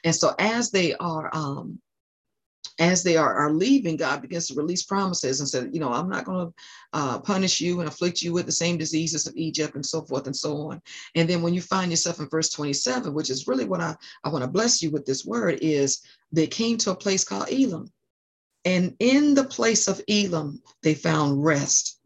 And 0.03 0.15
so 0.15 0.33
as 0.39 0.71
they 0.71 0.95
are 0.95 1.29
um, 1.33 1.79
as 2.79 3.03
they 3.03 3.15
are, 3.15 3.33
are 3.33 3.51
leaving, 3.51 3.95
God 3.95 4.21
begins 4.21 4.47
to 4.47 4.55
release 4.55 4.83
promises 4.83 5.39
and 5.39 5.47
said, 5.47 5.69
you 5.73 5.79
know, 5.79 5.91
I'm 5.91 6.09
not 6.09 6.25
going 6.25 6.47
to 6.47 6.53
uh, 6.93 7.19
punish 7.19 7.61
you 7.61 7.79
and 7.79 7.87
afflict 7.87 8.21
you 8.21 8.33
with 8.33 8.45
the 8.45 8.51
same 8.51 8.77
diseases 8.77 9.27
of 9.27 9.35
Egypt 9.35 9.75
and 9.75 9.85
so 9.85 10.01
forth 10.01 10.25
and 10.25 10.35
so 10.35 10.57
on. 10.69 10.81
And 11.15 11.29
then 11.29 11.41
when 11.41 11.53
you 11.53 11.61
find 11.61 11.91
yourself 11.91 12.19
in 12.19 12.27
verse 12.29 12.49
27, 12.49 13.13
which 13.13 13.29
is 13.29 13.47
really 13.47 13.65
what 13.65 13.81
I, 13.81 13.95
I 14.23 14.29
want 14.29 14.43
to 14.43 14.49
bless 14.49 14.81
you 14.81 14.89
with 14.89 15.05
this 15.05 15.25
word, 15.25 15.59
is 15.61 16.01
they 16.31 16.47
came 16.47 16.77
to 16.79 16.91
a 16.91 16.95
place 16.95 17.23
called 17.23 17.49
Elim. 17.51 17.91
And 18.65 18.95
in 18.99 19.33
the 19.33 19.45
place 19.45 19.87
of 19.87 20.01
Elim, 20.07 20.61
they 20.81 20.93
found 20.93 21.43
rest. 21.43 21.99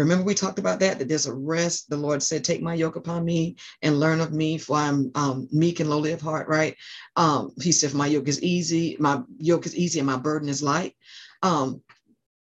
Remember, 0.00 0.24
we 0.24 0.34
talked 0.34 0.58
about 0.58 0.80
that, 0.80 0.98
that 0.98 1.08
there's 1.08 1.26
a 1.26 1.34
rest. 1.34 1.90
The 1.90 1.96
Lord 1.96 2.22
said, 2.22 2.42
Take 2.42 2.62
my 2.62 2.74
yoke 2.74 2.96
upon 2.96 3.24
me 3.24 3.56
and 3.82 4.00
learn 4.00 4.20
of 4.20 4.32
me, 4.32 4.56
for 4.56 4.76
I'm 4.76 5.10
um, 5.14 5.48
meek 5.52 5.80
and 5.80 5.90
lowly 5.90 6.12
of 6.12 6.20
heart, 6.20 6.48
right? 6.48 6.74
Um, 7.16 7.52
he 7.60 7.70
said, 7.70 7.94
My 7.94 8.06
yoke 8.06 8.28
is 8.28 8.42
easy, 8.42 8.96
my 8.98 9.22
yoke 9.38 9.66
is 9.66 9.76
easy, 9.76 10.00
and 10.00 10.06
my 10.06 10.16
burden 10.16 10.48
is 10.48 10.62
light. 10.62 10.96
Um, 11.42 11.82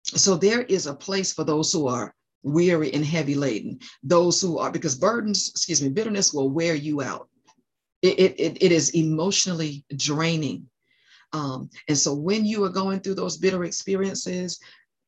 so 0.03 0.35
there 0.35 0.63
is 0.63 0.87
a 0.87 0.95
place 0.95 1.31
for 1.31 1.43
those 1.43 1.71
who 1.71 1.87
are 1.87 2.15
weary 2.41 2.91
and 2.93 3.05
heavy 3.05 3.35
laden, 3.35 3.79
those 4.03 4.41
who 4.41 4.57
are, 4.57 4.71
because 4.71 4.95
burdens, 4.95 5.49
excuse 5.49 5.81
me, 5.81 5.89
bitterness 5.89 6.33
will 6.33 6.49
wear 6.49 6.75
you 6.75 7.01
out. 7.01 7.29
It, 8.01 8.19
it, 8.19 8.57
it 8.61 8.71
is 8.71 8.89
emotionally 8.89 9.85
draining. 9.95 10.67
Um, 11.31 11.69
and 11.87 11.97
so 11.97 12.13
when 12.13 12.45
you 12.45 12.63
are 12.63 12.69
going 12.69 12.99
through 12.99 13.15
those 13.15 13.37
bitter 13.37 13.63
experiences, 13.63 14.59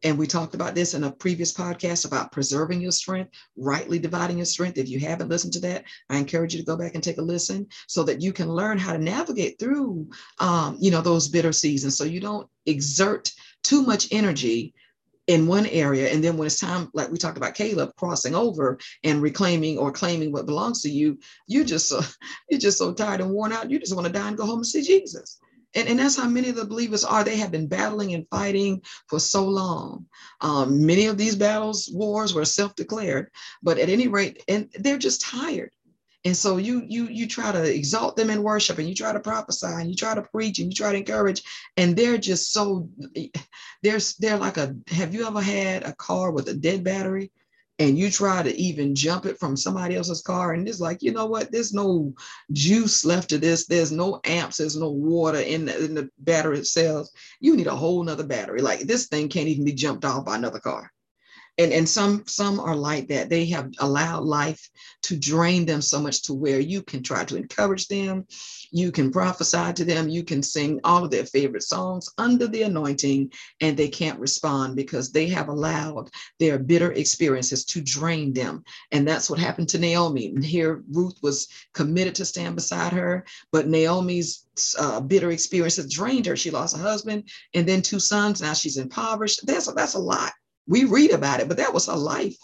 and 0.04 0.18
we 0.18 0.28
talked 0.28 0.56
about 0.56 0.76
this 0.76 0.94
in 0.94 1.04
a 1.04 1.12
previous 1.12 1.54
podcast 1.54 2.06
about 2.06 2.32
preserving 2.32 2.82
your 2.82 2.92
strength, 2.92 3.32
rightly 3.58 3.98
dividing 3.98 4.38
your 4.38 4.46
strength. 4.46 4.78
If 4.78 4.90
you 4.90 5.00
haven't 5.00 5.30
listened 5.30 5.54
to 5.54 5.60
that, 5.62 5.86
I 6.10 6.18
encourage 6.18 6.54
you 6.54 6.60
to 6.60 6.66
go 6.66 6.78
back 6.78 6.96
and 6.96 7.04
take 7.04 7.18
a 7.18 7.24
listen 7.24 7.68
so 7.88 8.04
that 8.04 8.22
you 8.22 8.34
can 8.34 8.50
learn 8.50 8.78
how 8.78 8.94
to 8.94 9.00
navigate 9.00 9.58
through, 9.58 10.10
um, 10.40 10.78
you 10.80 10.92
know, 10.92 11.02
those 11.02 11.30
bitter 11.30 11.52
seasons. 11.52 11.98
So 11.98 12.04
you 12.04 12.20
don't 12.20 12.48
exert 12.66 13.32
too 13.64 13.82
much 13.82 14.10
energy 14.12 14.74
in 15.28 15.48
one 15.48 15.66
area 15.66 16.08
and 16.10 16.24
then 16.24 16.38
when 16.38 16.46
it's 16.46 16.60
time 16.60 16.88
like 16.94 17.10
we 17.10 17.18
talked 17.18 17.38
about 17.38 17.56
caleb 17.56 17.92
crossing 17.98 18.36
over 18.36 18.78
and 19.04 19.24
reclaiming 19.24 19.76
or 19.78 19.92
claiming 19.92 20.32
what 20.32 20.46
belongs 20.46 20.84
to 20.84 20.90
you 20.90 21.18
you 21.48 21.64
just 21.64 21.90
so 21.90 22.00
you're 22.50 22.60
just 22.60 22.78
so 22.78 22.94
tired 22.94 23.22
and 23.22 23.32
worn 23.32 23.52
out 23.52 23.72
you 23.72 23.80
just 23.80 23.96
want 23.96 24.06
to 24.06 24.14
die 24.14 24.28
and 24.28 24.38
go 24.38 24.46
home 24.46 24.60
and 24.60 24.68
see 24.68 24.84
jesus 24.84 25.40
and, 25.76 25.88
and 25.88 26.00
that's 26.00 26.16
how 26.16 26.28
many 26.28 26.50
of 26.50 26.56
the 26.56 26.66
believers 26.66 27.04
are. 27.04 27.24
They 27.24 27.38
have 27.38 27.52
been 27.52 27.68
battling 27.68 28.14
and 28.14 28.28
fighting 28.30 28.82
for 29.08 29.20
so 29.20 29.46
long. 29.46 30.06
Um, 30.42 30.86
many 30.86 31.06
of 31.08 31.18
these 31.18 31.36
battles, 31.36 31.90
wars 31.92 32.34
were 32.34 32.46
self-declared, 32.46 33.30
but 33.62 33.78
at 33.78 33.90
any 33.90 34.08
rate, 34.08 34.44
and 34.48 34.70
they're 34.80 34.98
just 34.98 35.22
tired. 35.22 35.72
And 36.24 36.36
so 36.36 36.58
you 36.58 36.84
you 36.88 37.08
you 37.08 37.28
try 37.28 37.52
to 37.52 37.62
exalt 37.72 38.16
them 38.16 38.32
in 38.32 38.42
worship 38.42 38.80
and 38.80 38.90
you 38.90 38.96
try 38.96 39.14
to 39.14 39.20
prophesy 39.20 39.68
and 39.68 39.88
you 39.88 39.96
try 39.96 40.16
to 40.16 40.24
preach 40.24 40.58
and 40.58 40.72
you 40.72 40.76
try 40.76 40.92
to 40.92 40.98
encourage, 40.98 41.44
and 41.78 41.96
they're 41.96 42.18
just 42.18 42.52
so 42.52 42.90
they're 43.84 44.00
they're 44.20 44.38
like 44.38 44.58
a 44.58 44.76
have 44.88 45.14
you 45.14 45.28
ever 45.28 45.40
had 45.40 45.84
a 45.84 45.94
car 45.94 46.32
with 46.32 46.50
a 46.50 46.56
dead 46.56 46.84
battery? 46.84 47.32
And 47.80 47.98
you 47.98 48.10
try 48.10 48.42
to 48.42 48.56
even 48.56 48.96
jump 48.96 49.26
it 49.26 49.38
from 49.40 49.58
somebody 49.58 49.96
else's 49.96 50.22
car 50.22 50.54
and 50.54 50.68
it's 50.68 50.80
like 50.80 51.02
you 51.02 51.12
know 51.12 51.26
what? 51.26 51.52
There's 51.52 51.74
no 51.74 52.14
juice 52.52 53.06
left 53.06 53.30
to 53.30 53.38
this. 53.38 53.66
There's 53.66 53.92
no 53.92 54.22
amps. 54.24 54.58
There's 54.58 54.78
no 54.78 54.90
water 54.90 55.40
in 55.40 55.66
the, 55.66 55.84
in 55.84 55.94
the 55.94 56.10
battery 56.20 56.64
cells. 56.64 57.12
You 57.40 57.56
need 57.56 57.68
a 57.68 57.76
whole 57.76 58.04
nother 58.04 58.26
battery. 58.26 58.62
Like 58.62 58.82
this 58.82 59.08
thing 59.08 59.30
can't 59.30 59.48
even 59.48 59.66
be 59.66 59.74
jumped 59.74 60.06
off 60.06 60.26
by 60.26 60.36
another 60.36 60.60
car 60.60 60.92
and 61.58 61.72
and 61.72 61.88
some 61.88 62.24
some 62.28 62.60
are 62.60 62.76
like 62.76 63.08
that. 63.08 63.30
They 63.30 63.46
have 63.46 63.72
allowed 63.80 64.24
life 64.24 64.70
to 65.04 65.16
drain 65.16 65.66
them 65.66 65.82
so 65.82 66.02
much 66.02 66.24
to 66.24 66.34
where 66.34 66.60
you 66.60 66.82
can 66.82 67.02
try 67.02 67.24
to 67.26 67.38
encourage 67.38 67.88
them. 67.88 68.26
You 68.72 68.92
can 68.92 69.12
prophesy 69.12 69.74
to 69.74 69.86
them. 69.86 70.10
You 70.10 70.24
can 70.24 70.44
sing 70.44 70.82
all 70.84 71.06
of 71.06 71.12
their 71.12 71.26
favorite 71.26 71.64
songs 71.64 72.10
under 72.18 72.48
the 72.48 72.64
anointing 72.64 73.32
and 73.62 73.78
they 73.78 73.88
can't 73.88 74.20
respond 74.20 74.76
because 74.76 75.12
they 75.12 75.28
have 75.28 75.48
allowed 75.48 76.10
their 76.40 76.60
bitter 76.60 76.92
experiences 76.92 77.64
to 77.66 77.82
drain 77.82 78.34
them. 78.34 78.64
And 78.92 79.08
that's 79.08 79.30
what 79.30 79.40
happened 79.40 79.70
to 79.70 79.80
naomi. 79.80 80.28
And 80.28 80.44
here 80.44 80.84
ruth 80.92 81.18
was 81.22 81.48
committed 81.74 82.16
to 82.16 82.26
stand 82.26 82.56
beside 82.56 82.92
her 82.94 83.26
but 83.52 83.68
naomi's 83.68 84.46
uh, 84.78 85.00
bitter 85.00 85.32
experiences 85.32 85.92
drained 85.92 86.26
her. 86.26 86.36
She 86.36 86.52
lost 86.52 86.76
a 86.76 86.80
husband 86.80 87.30
and 87.54 87.68
then 87.68 87.82
two 87.82 88.00
sons. 88.00 88.42
Now 88.42 88.54
she's 88.54 88.78
impoverished. 88.78 89.46
That's 89.46 89.68
a, 89.68 89.72
that's 89.72 89.94
a 89.94 90.00
lot 90.00 90.34
we 90.68 90.86
read 90.86 91.12
about 91.12 91.40
it, 91.40 91.48
but 91.48 91.58
that 91.58 91.74
was 91.74 91.88
a 91.88 91.96
life. 91.96 92.38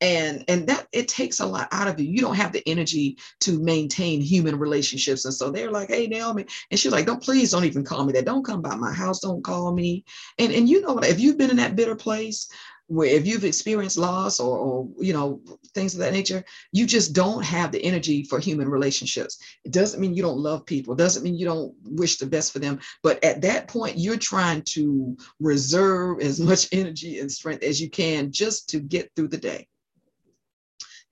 And, 0.00 0.44
and 0.48 0.66
that 0.66 0.88
it 0.92 1.06
takes 1.06 1.38
a 1.38 1.46
lot 1.46 1.68
out 1.70 1.86
of 1.86 2.00
you. 2.00 2.10
You 2.10 2.20
don't 2.20 2.34
have 2.34 2.52
the 2.52 2.66
energy 2.66 3.18
to 3.40 3.62
maintain 3.62 4.20
human 4.20 4.58
relationships. 4.58 5.24
And 5.24 5.34
so 5.34 5.50
they're 5.50 5.70
like, 5.70 5.90
hey, 5.90 6.08
Naomi. 6.08 6.44
And 6.70 6.80
she's 6.80 6.90
like, 6.90 7.06
don't 7.06 7.22
please 7.22 7.52
don't 7.52 7.64
even 7.64 7.84
call 7.84 8.04
me 8.04 8.12
that. 8.14 8.24
Don't 8.24 8.44
come 8.44 8.62
by 8.62 8.74
my 8.74 8.92
house. 8.92 9.20
Don't 9.20 9.44
call 9.44 9.72
me. 9.72 10.04
And, 10.40 10.52
and 10.52 10.68
you 10.68 10.80
know 10.80 10.94
what? 10.94 11.06
If 11.06 11.20
you've 11.20 11.38
been 11.38 11.50
in 11.50 11.58
that 11.58 11.76
bitter 11.76 11.94
place, 11.94 12.48
where 12.92 13.08
if 13.08 13.26
you've 13.26 13.44
experienced 13.44 13.96
loss 13.96 14.38
or, 14.38 14.58
or 14.58 14.88
you 14.98 15.12
know 15.12 15.40
things 15.74 15.94
of 15.94 16.00
that 16.00 16.12
nature 16.12 16.44
you 16.72 16.86
just 16.86 17.14
don't 17.14 17.42
have 17.42 17.72
the 17.72 17.82
energy 17.82 18.22
for 18.24 18.38
human 18.38 18.68
relationships. 18.68 19.38
It 19.64 19.72
doesn't 19.72 20.00
mean 20.00 20.14
you 20.14 20.22
don't 20.22 20.38
love 20.38 20.66
people. 20.66 20.92
It 20.92 20.98
doesn't 20.98 21.22
mean 21.22 21.38
you 21.38 21.46
don't 21.46 21.74
wish 21.84 22.18
the 22.18 22.26
best 22.26 22.52
for 22.52 22.58
them. 22.58 22.80
But 23.02 23.22
at 23.24 23.40
that 23.42 23.68
point 23.68 23.98
you're 23.98 24.18
trying 24.18 24.62
to 24.74 25.16
reserve 25.40 26.20
as 26.20 26.38
much 26.50 26.68
energy 26.72 27.18
and 27.18 27.32
strength 27.32 27.62
as 27.62 27.80
you 27.80 27.88
can 27.88 28.30
just 28.30 28.68
to 28.70 28.80
get 28.80 29.10
through 29.16 29.28
the 29.28 29.38
day. 29.38 29.68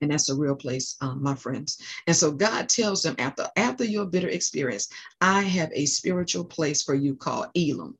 And 0.01 0.11
that's 0.11 0.29
a 0.29 0.35
real 0.35 0.55
place 0.55 0.97
um, 1.01 1.21
my 1.21 1.35
friends. 1.35 1.79
And 2.05 2.15
so 2.15 2.31
god 2.31 2.69
tells 2.69 3.01
them 3.01 3.15
after 3.17 3.47
after 3.55 3.83
your 3.83 4.05
bitter 4.05 4.29
experience 4.29 4.87
i 5.19 5.41
have 5.41 5.69
a 5.73 5.85
spiritual 5.85 6.45
place 6.45 6.83
for 6.83 6.95
you 6.95 7.15
called 7.15 7.47
elim 7.55 7.97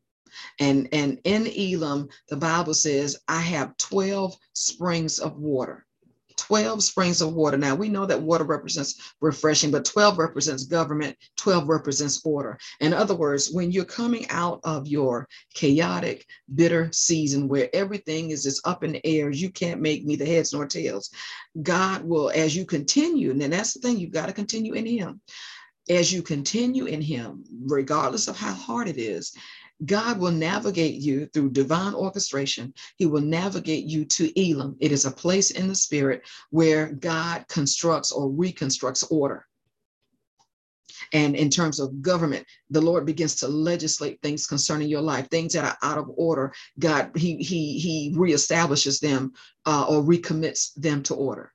and, 0.60 0.90
and 0.92 1.20
in 1.24 1.48
Elim, 1.48 2.10
the 2.30 2.38
Bible 2.38 2.74
says, 2.74 3.20
I 3.28 3.42
have 3.42 3.78
12 3.78 4.36
springs 4.54 5.20
of 5.20 5.38
water. 5.38 5.86
12 6.42 6.84
springs 6.84 7.22
of 7.22 7.34
water. 7.34 7.56
Now 7.56 7.76
we 7.76 7.88
know 7.88 8.06
that 8.06 8.22
water 8.22 8.44
represents 8.44 9.14
refreshing, 9.22 9.70
but 9.70 9.86
12 9.86 10.18
represents 10.18 10.66
government, 10.66 11.16
12 11.38 11.70
represents 11.70 12.20
order. 12.26 12.58
In 12.80 12.94
other 12.94 13.14
words, 13.14 13.52
when 13.52 13.72
you're 13.72 13.86
coming 13.86 14.28
out 14.30 14.60
of 14.64 14.88
your 14.88 15.28
chaotic, 15.54 16.26
bitter 16.56 16.90
season 16.92 17.48
where 17.48 17.70
everything 17.74 18.32
is 18.32 18.44
just 18.44 18.66
up 18.68 18.84
in 18.84 18.94
the 18.94 19.06
air, 19.06 19.30
you 19.30 19.52
can't 19.52 19.82
make 19.82 20.04
neither 20.04 20.26
heads 20.26 20.52
nor 20.52 20.66
tails, 20.66 21.12
God 21.62 22.04
will, 22.04 22.32
as 22.32 22.56
you 22.56 22.66
continue, 22.66 23.32
and 23.32 23.40
then 23.40 23.52
that's 23.52 23.74
the 23.74 23.80
thing, 23.80 24.00
you've 24.00 24.12
got 24.12 24.26
to 24.26 24.34
continue 24.34 24.74
in 24.74 24.86
Him. 24.86 25.22
As 25.90 26.12
you 26.12 26.22
continue 26.22 26.86
in 26.86 27.02
Him, 27.02 27.44
regardless 27.66 28.28
of 28.28 28.38
how 28.38 28.54
hard 28.54 28.88
it 28.88 28.98
is, 28.98 29.34
God 29.86 30.20
will 30.20 30.32
navigate 30.32 30.96
you 30.96 31.28
through 31.28 31.52
divine 31.52 31.94
orchestration. 31.94 32.74
He 32.98 33.06
will 33.06 33.22
navigate 33.22 33.86
you 33.86 34.06
to 34.06 34.32
Elim. 34.40 34.76
It 34.80 34.92
is 34.92 35.06
a 35.06 35.12
place 35.12 35.52
in 35.52 35.68
the 35.68 35.76
spirit 35.76 36.24
where 36.50 36.92
God 36.94 37.46
constructs 37.48 38.12
or 38.12 38.30
reconstructs 38.30 39.04
order. 39.04 39.46
And 41.14 41.36
in 41.36 41.50
terms 41.50 41.80
of 41.80 42.02
government, 42.02 42.46
the 42.70 42.82
Lord 42.82 43.06
begins 43.06 43.36
to 43.38 43.48
legislate 43.48 44.22
things 44.22 44.46
concerning 44.46 44.88
your 44.88 45.02
life, 45.02 45.30
things 45.30 45.54
that 45.54 45.66
are 45.66 45.78
out 45.82 45.98
of 45.98 46.12
order. 46.16 46.54
God, 46.80 47.12
He 47.16 47.38
He 47.38 47.80
He 47.80 48.14
reestablishes 48.16 49.00
them 49.00 49.34
uh, 49.66 49.86
or 49.90 50.04
recommits 50.04 50.74
them 50.76 51.04
to 51.04 51.16
order 51.16 51.52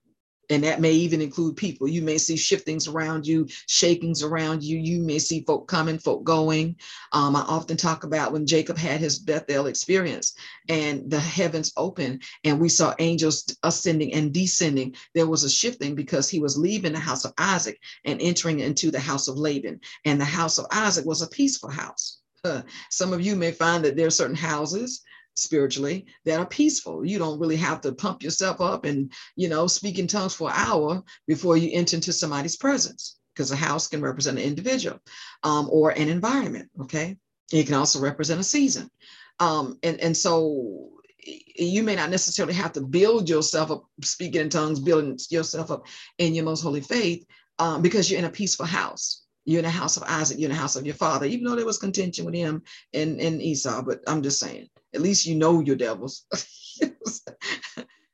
and 0.50 0.64
that 0.64 0.80
may 0.80 0.92
even 0.92 1.20
include 1.20 1.56
people. 1.56 1.88
You 1.88 2.02
may 2.02 2.18
see 2.18 2.36
shiftings 2.36 2.88
around 2.88 3.26
you, 3.26 3.46
shakings 3.66 4.22
around 4.22 4.62
you. 4.62 4.78
You 4.78 5.00
may 5.00 5.18
see 5.18 5.44
folk 5.44 5.68
coming, 5.68 5.98
folk 5.98 6.24
going. 6.24 6.76
Um, 7.12 7.36
I 7.36 7.40
often 7.40 7.76
talk 7.76 8.04
about 8.04 8.32
when 8.32 8.46
Jacob 8.46 8.78
had 8.78 9.00
his 9.00 9.18
Bethel 9.18 9.66
experience 9.66 10.34
and 10.68 11.10
the 11.10 11.20
heavens 11.20 11.72
open 11.76 12.20
and 12.44 12.60
we 12.60 12.68
saw 12.68 12.94
angels 12.98 13.56
ascending 13.62 14.12
and 14.12 14.32
descending. 14.32 14.94
There 15.14 15.26
was 15.26 15.44
a 15.44 15.50
shifting 15.50 15.94
because 15.94 16.28
he 16.28 16.40
was 16.40 16.58
leaving 16.58 16.92
the 16.92 16.98
house 16.98 17.24
of 17.24 17.34
Isaac 17.38 17.78
and 18.04 18.20
entering 18.20 18.60
into 18.60 18.90
the 18.90 19.00
house 19.00 19.28
of 19.28 19.36
Laban. 19.36 19.80
And 20.04 20.20
the 20.20 20.24
house 20.24 20.58
of 20.58 20.66
Isaac 20.70 21.04
was 21.06 21.22
a 21.22 21.28
peaceful 21.28 21.70
house. 21.70 22.18
Some 22.90 23.12
of 23.12 23.20
you 23.20 23.36
may 23.36 23.52
find 23.52 23.84
that 23.84 23.96
there 23.96 24.06
are 24.06 24.10
certain 24.10 24.36
houses 24.36 25.02
spiritually 25.36 26.06
that 26.24 26.40
are 26.40 26.46
peaceful. 26.46 27.04
You 27.04 27.18
don't 27.18 27.38
really 27.38 27.56
have 27.56 27.80
to 27.82 27.92
pump 27.92 28.22
yourself 28.22 28.60
up 28.60 28.84
and, 28.84 29.12
you 29.36 29.48
know, 29.48 29.66
speak 29.66 29.98
in 29.98 30.06
tongues 30.06 30.34
for 30.34 30.48
an 30.48 30.56
hour 30.56 31.02
before 31.26 31.56
you 31.56 31.70
enter 31.72 31.96
into 31.96 32.12
somebody's 32.12 32.56
presence 32.56 33.18
because 33.34 33.50
a 33.50 33.56
house 33.56 33.88
can 33.88 34.00
represent 34.00 34.38
an 34.38 34.44
individual 34.44 34.98
um, 35.42 35.68
or 35.70 35.90
an 35.90 36.08
environment. 36.08 36.70
Okay. 36.80 37.16
It 37.52 37.66
can 37.66 37.74
also 37.74 38.00
represent 38.00 38.40
a 38.40 38.44
season. 38.44 38.90
Um, 39.38 39.78
and, 39.82 40.00
and 40.00 40.16
so 40.16 40.90
you 41.22 41.82
may 41.82 41.96
not 41.96 42.10
necessarily 42.10 42.54
have 42.54 42.72
to 42.72 42.80
build 42.80 43.28
yourself 43.28 43.70
up, 43.70 43.84
speaking 44.02 44.40
in 44.40 44.48
tongues, 44.48 44.80
building 44.80 45.18
yourself 45.30 45.70
up 45.70 45.86
in 46.18 46.34
your 46.34 46.44
most 46.44 46.62
holy 46.62 46.80
faith 46.80 47.26
um, 47.58 47.82
because 47.82 48.10
you're 48.10 48.18
in 48.18 48.24
a 48.24 48.30
peaceful 48.30 48.66
house. 48.66 49.22
You're 49.44 49.60
in 49.60 49.64
the 49.64 49.70
house 49.70 49.96
of 49.96 50.02
Isaac, 50.02 50.38
you're 50.38 50.50
in 50.50 50.56
the 50.56 50.60
house 50.60 50.74
of 50.74 50.86
your 50.86 50.96
father, 50.96 51.26
even 51.26 51.44
though 51.44 51.54
there 51.54 51.64
was 51.64 51.78
contention 51.78 52.24
with 52.24 52.34
him 52.34 52.62
and, 52.92 53.20
and 53.20 53.40
Esau. 53.40 53.82
But 53.82 54.00
I'm 54.06 54.22
just 54.22 54.40
saying, 54.40 54.68
at 54.96 55.02
least 55.02 55.26
you 55.26 55.36
know 55.36 55.60
your 55.60 55.76
devils. 55.76 56.24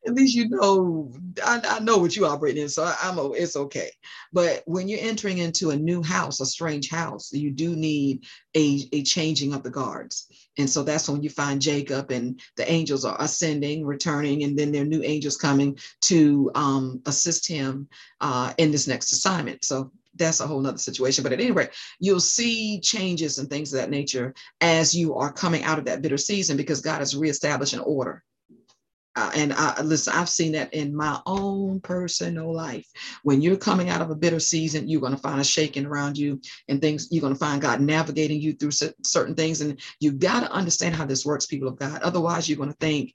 at 0.05 0.15
least 0.15 0.35
you 0.35 0.49
know 0.49 1.13
I, 1.45 1.61
I 1.65 1.81
know 1.81 1.99
what 1.99 2.17
you 2.17 2.27
operate 2.27 2.59
in, 2.59 2.69
so 2.69 2.83
I, 2.85 2.97
am 3.03 3.19
a, 3.19 3.31
it's 3.33 3.57
okay. 3.57 3.91
But 4.33 4.63
when 4.67 4.89
you're 4.89 5.01
entering 5.01 5.39
into 5.39 5.71
a 5.71 5.77
new 5.77 6.03
house, 6.03 6.41
a 6.41 6.47
strange 6.47 6.91
house, 6.91 7.33
you 7.33 7.51
do 7.51 7.77
need 7.77 8.25
a, 8.55 8.81
a 8.93 9.03
changing 9.05 9.55
of 9.55 9.63
the 9.63 9.71
guards. 9.71 10.27
And 10.59 10.69
so 10.69 10.83
that's 10.83 11.09
when 11.09 11.23
you 11.23 11.31
find 11.31 11.63
Jacob 11.63 12.11
and 12.11 12.41
the 12.57 12.71
angels 12.71 13.05
are 13.05 13.17
ascending, 13.21 13.87
returning, 13.87 14.43
and 14.43 14.59
then 14.59 14.73
there 14.73 14.83
are 14.83 14.87
new 14.87 15.03
angels 15.03 15.37
coming 15.37 15.79
to 16.03 16.51
um, 16.55 17.01
assist 17.07 17.47
him 17.47 17.89
uh, 18.21 18.53
in 18.59 18.73
this 18.73 18.89
next 18.89 19.13
assignment. 19.13 19.65
So 19.65 19.93
that's 20.15 20.41
a 20.41 20.47
whole 20.47 20.61
nother 20.61 20.79
situation. 20.79 21.23
But 21.23 21.33
at 21.33 21.41
any 21.41 21.51
rate, 21.51 21.71
you'll 21.99 22.21
see 22.21 22.81
changes 22.81 23.39
and 23.39 23.49
things 23.49 23.73
of 23.73 23.81
that 23.81 23.91
nature 23.91 24.35
as 24.61 24.95
you 24.95 25.15
are 25.15 25.33
coming 25.33 25.65
out 25.65 25.79
of 25.79 25.87
that 25.87 26.03
bitter 26.03 26.19
season 26.19 26.57
because 26.57 26.81
God 26.81 27.03
is 27.03 27.17
reestablishing 27.17 27.81
order 27.81 28.23
uh, 29.15 29.31
and 29.35 29.53
I, 29.53 29.81
listen, 29.83 30.15
I've 30.15 30.29
seen 30.29 30.53
that 30.53 30.73
in 30.73 30.97
my 30.97 31.21
own 31.27 31.81
personal 31.81 32.55
life. 32.55 32.87
When 33.23 33.43
you're 33.43 33.57
coming 33.57 33.91
out 33.91 34.01
of 34.01 34.11
a 34.11 34.15
bitter 34.15 34.41
season, 34.41 34.89
you're 34.89 35.03
going 35.03 35.15
to 35.15 35.21
find 35.21 35.41
a 35.41 35.45
shaking 35.45 35.85
around 35.85 36.17
you 36.17 36.41
and 36.69 36.81
things. 36.81 37.09
You're 37.11 37.21
going 37.21 37.35
to 37.35 37.39
find 37.39 37.61
God 37.61 37.81
navigating 37.81 38.41
you 38.41 38.55
through 38.55 38.71
certain 38.71 39.35
things, 39.35 39.61
and 39.61 39.79
you've 40.01 40.19
got 40.19 40.41
to 40.41 40.53
understand 40.53 40.95
how 40.95 41.05
this 41.05 41.27
works, 41.27 41.47
people 41.47 41.69
of 41.69 41.79
God. 41.79 42.01
Otherwise, 42.03 42.49
you're 42.49 42.59
going 42.59 42.71
to 42.73 42.77
think, 42.77 43.15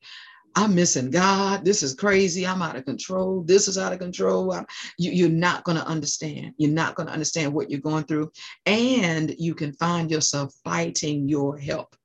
"I'm 0.58 0.76
missing 0.76 1.12
God. 1.12 1.64
This 1.64 1.84
is 1.84 1.94
crazy. 1.94 2.46
I'm 2.46 2.62
out 2.62 2.76
of 2.76 2.84
control. 2.86 3.44
This 3.44 3.68
is 3.68 3.78
out 3.78 3.94
of 3.94 4.00
control." 4.00 4.54
You, 4.98 5.12
you're 5.12 5.30
not 5.30 5.64
going 5.64 5.78
to 5.78 5.88
understand. 5.88 6.54
You're 6.58 6.72
not 6.72 6.96
going 6.96 7.08
to 7.08 7.14
understand 7.14 7.54
what 7.54 7.72
you're 7.72 7.80
going 7.80 8.04
through, 8.04 8.32
and 8.66 9.34
you 9.38 9.56
can 9.56 9.72
find 9.74 10.12
yourself 10.12 10.54
fighting 10.64 11.30
your 11.30 11.58
help 11.58 11.96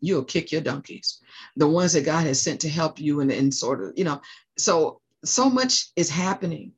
you'll 0.00 0.24
kick 0.24 0.52
your 0.52 0.60
donkeys. 0.60 1.20
The 1.56 1.66
ones 1.66 1.92
that 1.94 2.04
God 2.04 2.24
has 2.26 2.40
sent 2.40 2.60
to 2.60 2.68
help 2.68 3.00
you 3.00 3.20
and, 3.20 3.32
and 3.32 3.52
sort 3.52 3.82
of, 3.82 3.94
you 3.96 4.04
know, 4.04 4.20
so 4.56 5.00
so 5.24 5.50
much 5.50 5.88
is 5.96 6.08
happening 6.08 6.72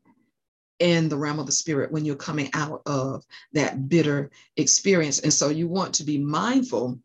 in 0.79 1.09
the 1.09 1.17
realm 1.17 1.39
of 1.39 1.47
the 1.47 1.53
spirit 1.53 1.93
when 1.93 2.05
you're 2.05 2.17
coming 2.17 2.49
out 2.55 2.81
of 2.87 3.25
that 3.53 3.89
bitter 3.89 4.31
experience. 4.57 5.21
And 5.21 5.33
so 5.33 5.51
you 5.51 5.69
want 5.69 5.95
to 5.95 6.05
be 6.05 6.19
mindful 6.19 6.99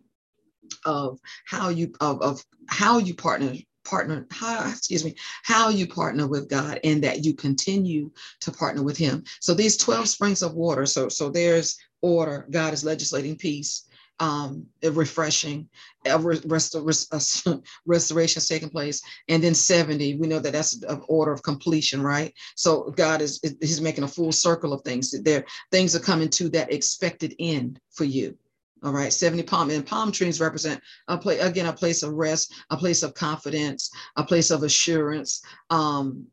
of 0.85 1.19
how 1.45 1.69
you 1.69 1.93
of, 1.99 2.21
of 2.21 2.43
how 2.67 2.97
you 2.97 3.13
partner 3.13 3.53
partner 3.85 4.25
how 4.31 4.67
excuse 4.69 5.05
me 5.05 5.15
how 5.43 5.69
you 5.69 5.87
partner 5.87 6.27
with 6.27 6.49
god 6.49 6.79
and 6.83 7.03
that 7.03 7.23
you 7.23 7.33
continue 7.33 8.11
to 8.41 8.51
partner 8.51 8.83
with 8.83 8.97
him 8.97 9.23
so 9.39 9.53
these 9.53 9.77
12 9.77 10.07
springs 10.07 10.41
of 10.41 10.53
water 10.53 10.85
so 10.85 11.07
so 11.07 11.29
there's 11.29 11.77
order 12.01 12.45
god 12.51 12.73
is 12.73 12.83
legislating 12.83 13.35
peace 13.35 13.85
um, 14.19 14.65
refreshing, 14.83 15.67
rest, 16.05 16.75
rest, 16.79 17.47
restoration 17.85 18.39
is 18.39 18.47
taking 18.47 18.69
place. 18.69 19.01
And 19.27 19.43
then 19.43 19.53
70, 19.53 20.15
we 20.15 20.27
know 20.27 20.39
that 20.39 20.53
that's 20.53 20.81
an 20.83 21.01
order 21.07 21.33
of 21.33 21.43
completion, 21.43 22.01
right? 22.01 22.33
So 22.55 22.93
God 22.95 23.21
is, 23.21 23.39
he's 23.61 23.81
making 23.81 24.03
a 24.03 24.07
full 24.07 24.31
circle 24.31 24.73
of 24.73 24.81
things. 24.81 25.11
There, 25.23 25.45
things 25.71 25.95
are 25.95 25.99
coming 25.99 26.29
to 26.29 26.49
that 26.49 26.71
expected 26.71 27.35
end 27.39 27.79
for 27.91 28.05
you. 28.05 28.37
All 28.85 28.91
right, 28.91 29.11
70 29.11 29.41
palm 29.43 29.71
and 29.71 29.85
palm 29.85 30.11
trees 30.11 30.39
represent 30.39 30.79
a 31.07 31.17
place 31.17 31.41
again, 31.41 31.65
a 31.65 31.73
place 31.73 32.03
of 32.03 32.13
rest, 32.13 32.53
a 32.69 32.77
place 32.77 33.01
of 33.01 33.15
confidence, 33.15 33.89
a 34.15 34.23
place 34.23 34.51
of 34.51 34.61
assurance, 34.61 35.41
um, 35.71 36.27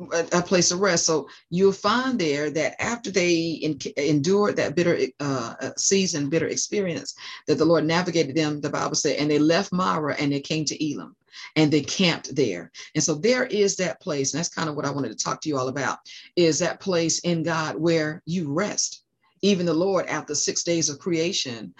a, 0.00 0.26
a, 0.32 0.42
place 0.42 0.70
of 0.70 0.80
rest. 0.80 1.04
So 1.04 1.28
you'll 1.50 1.72
find 1.72 2.18
there 2.18 2.48
that 2.48 2.80
after 2.82 3.10
they 3.10 3.40
in, 3.60 3.78
endured 3.98 4.56
that 4.56 4.74
bitter 4.74 4.98
uh, 5.20 5.54
uh, 5.60 5.70
season, 5.76 6.30
bitter 6.30 6.46
experience, 6.46 7.14
that 7.46 7.56
the 7.56 7.66
Lord 7.66 7.84
navigated 7.84 8.34
them, 8.34 8.62
the 8.62 8.70
Bible 8.70 8.94
said, 8.94 9.16
and 9.18 9.30
they 9.30 9.38
left 9.38 9.70
Marah 9.70 10.16
and 10.18 10.32
they 10.32 10.40
came 10.40 10.64
to 10.64 10.82
Elim 10.82 11.14
and 11.56 11.70
they 11.70 11.82
camped 11.82 12.34
there. 12.34 12.70
And 12.94 13.04
so 13.04 13.16
there 13.16 13.44
is 13.44 13.76
that 13.76 14.00
place. 14.00 14.32
And 14.32 14.38
that's 14.38 14.48
kind 14.48 14.70
of 14.70 14.76
what 14.76 14.86
I 14.86 14.90
wanted 14.90 15.10
to 15.10 15.22
talk 15.22 15.42
to 15.42 15.48
you 15.50 15.58
all 15.58 15.68
about 15.68 15.98
is 16.36 16.58
that 16.60 16.80
place 16.80 17.18
in 17.18 17.42
God 17.42 17.76
where 17.76 18.22
you 18.24 18.50
rest. 18.50 19.02
Even 19.42 19.66
the 19.66 19.74
Lord, 19.74 20.06
after 20.06 20.34
six 20.34 20.62
days 20.64 20.88
of 20.88 20.98
creation, 20.98 21.72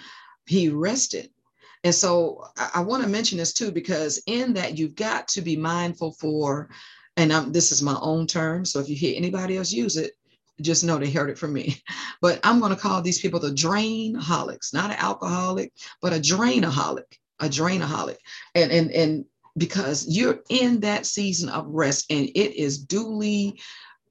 he 0.49 0.69
rested. 0.69 1.31
And 1.85 1.95
so 1.95 2.45
I, 2.57 2.71
I 2.77 2.81
want 2.81 3.03
to 3.03 3.09
mention 3.09 3.39
this 3.39 3.53
too, 3.53 3.71
because 3.71 4.21
in 4.27 4.55
that 4.55 4.79
you've 4.79 4.97
got 4.97 5.29
to 5.29 5.43
be 5.43 5.57
mindful 5.57 6.13
for 6.13 6.69
and 7.19 7.33
I'm, 7.33 7.51
this 7.51 7.73
is 7.73 7.83
my 7.83 7.99
own 8.01 8.29
term. 8.29 8.65
So 8.65 8.79
if 8.79 8.89
you 8.89 8.95
hear 8.95 9.17
anybody 9.17 9.57
else 9.57 9.73
use 9.73 9.97
it, 9.97 10.13
just 10.61 10.85
know 10.85 10.99
they 10.99 11.11
heard 11.11 11.31
it 11.31 11.39
from 11.39 11.53
me. 11.53 11.83
But 12.21 12.41
I'm 12.43 12.59
going 12.59 12.75
to 12.75 12.81
call 12.81 13.01
these 13.01 13.21
people 13.21 13.39
the 13.39 13.51
drainaholics, 13.51 14.75
not 14.75 14.91
an 14.91 14.97
alcoholic, 14.99 15.73
but 16.03 16.13
a 16.13 16.17
drainaholic, 16.17 17.17
a 17.39 17.47
drainaholic. 17.47 18.17
And, 18.57 18.73
and, 18.73 18.91
and 18.91 19.25
because 19.57 20.05
you're 20.09 20.41
in 20.49 20.81
that 20.81 21.07
season 21.07 21.49
of 21.49 21.67
rest 21.69 22.07
and 22.11 22.27
it 22.27 22.61
is 22.61 22.79
duly 22.79 23.61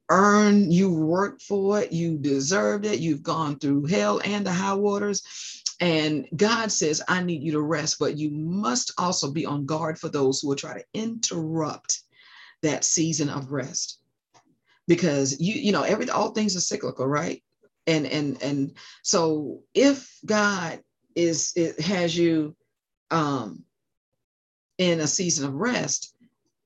earned, 0.09 0.73
you 0.73 0.89
worked 0.89 1.41
for 1.41 1.81
it, 1.81 1.91
you 1.91 2.17
deserved 2.17 2.85
it, 2.85 2.99
you've 2.99 3.23
gone 3.23 3.59
through 3.59 3.87
hell 3.87 4.21
and 4.23 4.45
the 4.45 4.53
high 4.53 4.73
waters. 4.73 5.56
And 5.79 6.27
God 6.35 6.71
says, 6.71 7.03
I 7.07 7.21
need 7.21 7.43
you 7.43 7.51
to 7.53 7.61
rest, 7.61 7.97
but 7.99 8.17
you 8.17 8.31
must 8.31 8.93
also 8.97 9.31
be 9.31 9.45
on 9.45 9.65
guard 9.65 9.99
for 9.99 10.09
those 10.09 10.41
who 10.41 10.47
will 10.47 10.55
try 10.55 10.73
to 10.73 10.85
interrupt 10.93 12.01
that 12.63 12.83
season 12.83 13.29
of 13.29 13.51
rest. 13.51 13.99
Because 14.87 15.39
you 15.39 15.53
you 15.53 15.71
know 15.71 15.83
every 15.83 16.09
all 16.09 16.31
things 16.31 16.55
are 16.55 16.61
cyclical 16.61 17.05
right? 17.05 17.43
And 17.85 18.05
and 18.07 18.41
and 18.41 18.77
so 19.03 19.63
if 19.73 20.17
god 20.25 20.81
is 21.15 21.51
it 21.55 21.79
has 21.79 22.17
you 22.17 22.55
um 23.11 23.63
in 24.77 25.01
a 25.01 25.07
season 25.07 25.45
of 25.47 25.53
rest 25.55 26.13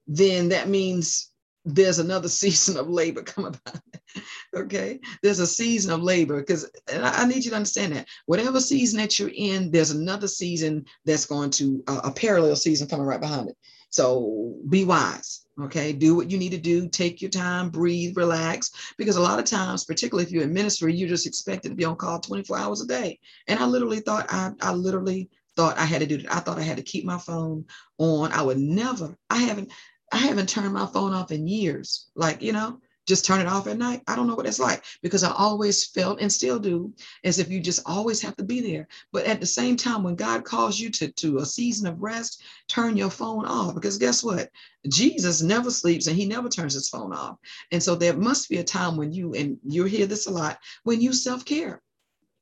then 0.07 0.49
that 0.49 0.67
means 0.67 1.30
there's 1.65 1.99
another 1.99 2.27
season 2.43 2.77
of 2.77 2.89
labor 2.89 3.21
coming 3.21 3.55
about 3.65 3.81
okay 4.55 4.99
there's 5.23 5.39
a 5.39 5.47
season 5.47 5.93
of 5.93 6.01
labor 6.01 6.39
because 6.39 6.69
I, 6.91 7.23
I, 7.23 7.25
need 7.25 7.45
you 7.45 7.51
to 7.51 7.55
understand 7.55 7.95
that 7.95 8.07
whatever 8.25 8.59
season 8.59 8.99
that 8.99 9.17
you're 9.17 9.31
in 9.33 9.71
there's 9.71 9.91
another 9.91 10.27
season 10.27 10.85
that's 11.05 11.25
going 11.25 11.51
to 11.51 11.83
uh, 11.87 12.01
a 12.03 12.11
parallel 12.11 12.55
season 12.55 12.87
coming 12.87 13.05
right 13.05 13.21
behind 13.21 13.49
it 13.49 13.57
so 13.89 14.55
be 14.69 14.83
wise 14.83 15.45
Okay, 15.59 15.93
do 15.93 16.15
what 16.15 16.31
you 16.31 16.37
need 16.37 16.51
to 16.51 16.57
do. 16.57 16.87
Take 16.87 17.21
your 17.21 17.29
time, 17.29 17.69
breathe, 17.69 18.17
relax. 18.17 18.71
Because 18.97 19.15
a 19.15 19.21
lot 19.21 19.37
of 19.37 19.45
times, 19.45 19.83
particularly 19.83 20.25
if 20.25 20.31
you're 20.31 20.43
in 20.43 20.53
ministry, 20.53 20.93
you're 20.93 21.09
just 21.09 21.27
expected 21.27 21.69
to 21.69 21.75
be 21.75 21.85
on 21.85 21.95
call 21.97 22.19
24 22.19 22.57
hours 22.57 22.81
a 22.81 22.87
day. 22.87 23.19
And 23.47 23.59
I 23.59 23.65
literally 23.65 23.99
thought 23.99 24.27
I, 24.29 24.51
I 24.61 24.73
literally 24.73 25.29
thought 25.55 25.77
I 25.77 25.85
had 25.85 25.99
to 25.99 26.07
do 26.07 26.17
that. 26.17 26.33
I 26.33 26.39
thought 26.39 26.57
I 26.57 26.63
had 26.63 26.77
to 26.77 26.83
keep 26.83 27.05
my 27.05 27.17
phone 27.17 27.65
on. 27.97 28.31
I 28.31 28.41
would 28.41 28.57
never. 28.57 29.15
I 29.29 29.39
haven't. 29.39 29.71
I 30.11 30.17
haven't 30.17 30.49
turned 30.49 30.73
my 30.73 30.85
phone 30.87 31.13
off 31.13 31.31
in 31.31 31.47
years. 31.47 32.07
Like 32.15 32.41
you 32.41 32.53
know, 32.53 32.79
just 33.07 33.25
turn 33.25 33.41
it 33.41 33.47
off 33.47 33.67
at 33.67 33.77
night. 33.77 34.01
I 34.07 34.15
don't 34.15 34.27
know 34.27 34.35
what 34.35 34.45
it's 34.45 34.59
like 34.59 34.83
because 35.01 35.23
I 35.23 35.31
always 35.31 35.85
felt 35.85 36.21
and 36.21 36.31
still 36.31 36.59
do 36.59 36.93
as 37.23 37.39
if 37.39 37.49
you 37.49 37.59
just 37.59 37.81
always 37.85 38.21
have 38.21 38.35
to 38.37 38.43
be 38.43 38.61
there. 38.61 38.87
But 39.11 39.25
at 39.25 39.39
the 39.39 39.45
same 39.45 39.75
time, 39.75 40.03
when 40.03 40.15
God 40.15 40.45
calls 40.45 40.79
you 40.79 40.89
to, 40.91 41.11
to 41.11 41.39
a 41.39 41.45
season 41.45 41.87
of 41.87 42.01
rest, 42.01 42.43
turn 42.67 42.97
your 42.97 43.09
phone 43.09 43.45
off 43.45 43.73
because 43.73 43.97
guess 43.97 44.23
what? 44.23 44.49
Jesus 44.87 45.41
never 45.41 45.71
sleeps 45.71 46.07
and 46.07 46.15
he 46.15 46.25
never 46.25 46.47
turns 46.47 46.73
his 46.73 46.89
phone 46.89 47.13
off. 47.13 47.37
And 47.71 47.81
so 47.81 47.95
there 47.95 48.15
must 48.15 48.49
be 48.49 48.57
a 48.57 48.63
time 48.63 48.97
when 48.97 49.11
you, 49.11 49.33
and 49.33 49.57
you 49.65 49.83
hear 49.85 50.05
this 50.05 50.27
a 50.27 50.31
lot, 50.31 50.59
when 50.83 51.01
you 51.01 51.11
self 51.13 51.43
care. 51.43 51.81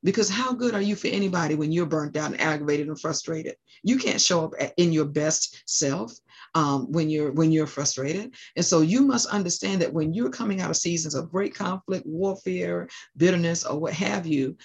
Because 0.01 0.29
how 0.29 0.53
good 0.53 0.73
are 0.73 0.81
you 0.81 0.95
for 0.95 1.07
anybody 1.07 1.55
when 1.55 1.73
you're 1.73 1.85
burnt 1.85 2.15
out 2.15 2.31
and 2.31 2.39
aggravated 2.39 2.87
and 2.87 2.99
frustrated? 2.99 3.55
You 3.83 3.97
can't 3.97 4.21
show 4.21 4.45
up 4.45 4.53
in 4.77 4.93
your 4.93 5.05
best 5.05 5.63
self 5.65 6.13
um, 6.55 6.91
when 6.91 7.09
you're 7.09 7.31
when 7.31 7.51
you're 7.51 7.67
frustrated. 7.67 8.33
And 8.55 8.65
so 8.65 8.81
you 8.81 9.01
must 9.01 9.29
understand 9.29 9.81
that 9.81 9.93
when 9.93 10.13
you're 10.13 10.29
coming 10.29 10.61
out 10.61 10.69
of 10.69 10.77
seasons 10.77 11.15
of 11.15 11.31
great 11.31 11.53
conflict, 11.55 12.05
warfare, 12.05 12.87
bitterness, 13.17 13.65
or 13.65 13.79
what 13.79 13.93
have 13.93 14.25
you, 14.25 14.57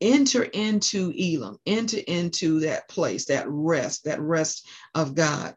enter 0.00 0.44
into 0.44 1.12
Elim, 1.16 1.58
enter 1.66 1.98
into 2.06 2.60
that 2.60 2.88
place, 2.88 3.26
that 3.26 3.46
rest, 3.48 4.04
that 4.04 4.20
rest 4.20 4.66
of 4.94 5.14
God 5.14 5.54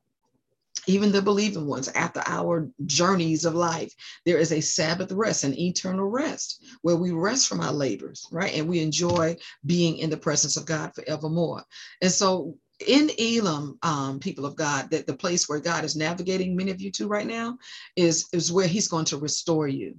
even 0.87 1.11
the 1.11 1.21
believing 1.21 1.65
ones, 1.65 1.87
after 1.89 2.21
our 2.25 2.69
journeys 2.85 3.45
of 3.45 3.55
life, 3.55 3.93
there 4.25 4.37
is 4.37 4.51
a 4.51 4.61
Sabbath 4.61 5.11
rest, 5.11 5.43
an 5.43 5.57
eternal 5.57 6.07
rest, 6.07 6.63
where 6.81 6.95
we 6.95 7.11
rest 7.11 7.47
from 7.47 7.61
our 7.61 7.73
labors, 7.73 8.27
right? 8.31 8.53
And 8.53 8.67
we 8.67 8.81
enjoy 8.81 9.37
being 9.65 9.97
in 9.97 10.09
the 10.09 10.17
presence 10.17 10.57
of 10.57 10.65
God 10.65 10.93
forevermore. 10.93 11.63
And 12.01 12.11
so 12.11 12.57
in 12.79 13.09
Elim, 13.17 13.77
um, 13.83 14.19
people 14.19 14.45
of 14.45 14.55
God, 14.55 14.89
that 14.91 15.07
the 15.07 15.13
place 15.13 15.47
where 15.47 15.59
God 15.59 15.85
is 15.85 15.95
navigating 15.95 16.55
many 16.55 16.71
of 16.71 16.81
you 16.81 16.91
to 16.91 17.07
right 17.07 17.27
now 17.27 17.57
is, 17.95 18.27
is 18.33 18.51
where 18.51 18.67
He's 18.67 18.87
going 18.87 19.05
to 19.05 19.17
restore 19.17 19.67
you. 19.67 19.95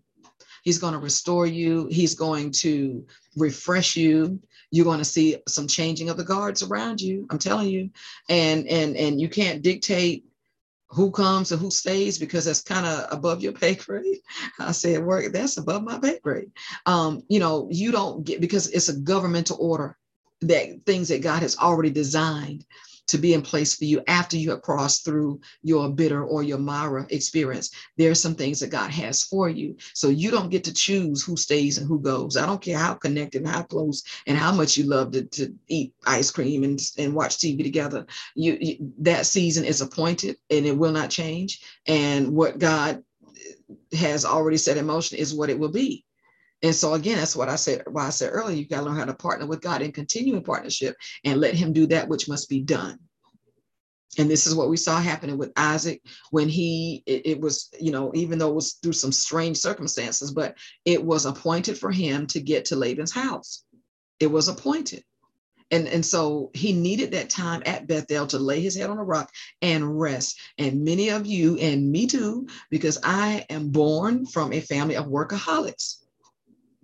He's 0.63 0.79
going 0.79 0.95
to 0.95 0.99
restore 0.99 1.47
you. 1.47 1.87
He's 1.93 2.15
going 2.17 2.51
to 2.53 3.07
refresh 3.37 3.97
you. 3.97 4.41
You're 4.73 4.85
going 4.85 4.99
to 4.99 5.05
see 5.05 5.37
some 5.47 5.69
changing 5.69 6.11
of 6.11 6.17
the 6.17 6.25
guards 6.25 6.63
around 6.63 7.01
you. 7.01 7.27
I'm 7.31 7.39
telling 7.39 7.69
you, 7.69 7.91
and 8.29 8.67
and 8.67 8.97
and 8.97 9.21
you 9.21 9.29
can't 9.29 9.63
dictate 9.63 10.25
who 10.89 11.11
comes 11.11 11.53
and 11.53 11.61
who 11.61 11.71
stays 11.71 12.19
because 12.19 12.45
that's 12.45 12.63
kind 12.63 12.87
of 12.87 13.07
above 13.13 13.43
your 13.43 13.53
pay 13.53 13.75
grade. 13.75 14.19
I 14.59 14.73
said, 14.73 15.05
work, 15.05 15.33
that's 15.33 15.57
above 15.57 15.83
my 15.83 15.99
pay 15.99 16.19
grade. 16.19 16.51
Um, 16.85 17.23
you 17.29 17.39
know, 17.39 17.69
you 17.71 17.93
don't 17.93 18.25
get 18.25 18.41
because 18.41 18.69
it's 18.69 18.89
a 18.89 18.99
governmental 18.99 19.59
order 19.61 19.97
that 20.43 20.85
things 20.85 21.09
that 21.09 21.23
God 21.23 21.43
has 21.43 21.57
already 21.57 21.91
designed 21.91 22.65
to 23.09 23.19
be 23.19 23.35
in 23.35 23.43
place 23.43 23.75
for 23.75 23.85
you 23.85 24.03
after 24.09 24.37
you 24.37 24.51
have 24.51 24.63
crossed 24.63 25.05
through 25.05 25.41
your 25.63 25.89
bitter 25.91 26.25
or 26.25 26.43
your 26.43 26.59
Marah 26.59 27.07
experience. 27.11 27.71
There 27.97 28.11
are 28.11 28.17
some 28.17 28.35
things 28.35 28.61
that 28.61 28.71
God 28.71 28.91
has 28.91 29.23
for 29.23 29.49
you. 29.49 29.77
So 29.95 30.09
you 30.09 30.31
don't 30.31 30.51
get 30.51 30.65
to 30.65 30.75
choose 30.75 31.23
who 31.23 31.37
stays 31.37 31.79
and 31.79 31.87
who 31.87 32.01
goes. 32.01 32.37
I 32.37 32.47
don't 32.47 32.61
care 32.61 32.79
how 32.79 32.95
connected 32.95 33.43
and 33.43 33.51
how 33.51 33.63
close 33.63 34.03
and 34.27 34.37
how 34.37 34.53
much 34.53 34.77
you 34.77 34.85
love 34.85 35.13
to, 35.13 35.25
to 35.25 35.55
eat 35.69 35.95
ice 36.05 36.31
cream 36.31 36.65
and, 36.65 36.81
and 36.99 37.15
watch 37.15 37.37
TV 37.39 37.63
together. 37.63 38.07
You, 38.35 38.59
you 38.61 38.93
that 38.99 39.27
season 39.27 39.65
is 39.65 39.81
appointed 39.81 40.37
and 40.51 40.67
it 40.67 40.77
will 40.77 40.93
not 40.93 41.11
change. 41.11 41.61
And 41.87 42.33
what 42.35 42.59
God 42.59 43.05
has 43.93 44.25
already 44.25 44.57
set 44.57 44.77
in 44.77 44.87
motion 44.87 45.19
is 45.19 45.35
what 45.35 45.51
it 45.51 45.59
will 45.59 45.71
be. 45.71 46.06
And 46.63 46.75
so 46.75 46.95
again, 46.95 47.19
that's 47.19 47.37
what 47.37 47.49
I 47.49 47.57
said. 47.57 47.83
Why 47.87 48.07
I 48.07 48.11
said 48.11 48.31
earlier, 48.33 48.57
you've 48.57 48.69
got 48.69 48.81
to 48.81 48.87
learn 48.87 48.97
how 48.97 49.05
to 49.05 49.15
partner 49.15 49.47
with 49.47 49.61
God 49.61 49.83
in 49.83 49.93
partnership 50.43 50.97
and 51.25 51.41
let 51.41 51.55
Him 51.55 51.73
do 51.73 51.87
that 51.89 52.09
which 52.09 52.29
must 52.29 52.49
be 52.49 52.61
done. 52.61 52.99
And 54.19 54.31
this 54.31 54.47
is 54.47 54.55
what 54.55 54.71
we 54.71 54.77
saw 54.77 54.99
happening 54.99 55.37
with 55.37 55.53
Isaac 55.57 56.01
when 56.31 56.49
he 56.49 57.03
it, 57.07 57.27
it, 57.27 57.41
was, 57.41 57.69
you 57.79 57.93
know, 57.93 58.13
even 58.15 58.39
though 58.39 58.49
it 58.49 58.55
was 58.55 58.73
through 58.83 58.95
some 58.95 59.13
strange 59.13 59.59
circumstances, 59.59 60.33
but 60.33 60.57
it 60.85 61.05
was 61.05 61.27
appointed 61.27 61.79
for 61.79 61.91
him 61.91 62.27
to 62.29 62.41
get 62.41 62.67
to 62.67 62.77
Laban's 62.77 63.13
house. 63.13 63.65
It 64.19 64.29
was 64.29 64.49
appointed. 64.49 65.05
And, 65.71 65.89
and 65.89 66.07
so 66.07 66.51
he 66.55 66.73
needed 66.73 67.11
that 67.11 67.29
time 67.29 67.63
at 67.67 67.89
Bethel 67.89 68.27
to 68.29 68.39
lay 68.39 68.61
his 68.61 68.77
head 68.77 68.89
on 68.89 68.99
a 68.99 69.05
rock 69.05 69.31
and 69.61 69.99
rest. 70.01 70.41
And 70.57 70.85
many 70.85 71.11
of 71.11 71.27
you, 71.27 71.59
and 71.59 71.91
me 71.91 72.07
too, 72.07 72.47
because 72.71 72.99
I 73.03 73.45
am 73.51 73.71
born 73.71 74.27
from 74.27 74.53
a 74.53 74.61
family 74.61 74.97
of 74.97 75.07
workaholics 75.07 76.06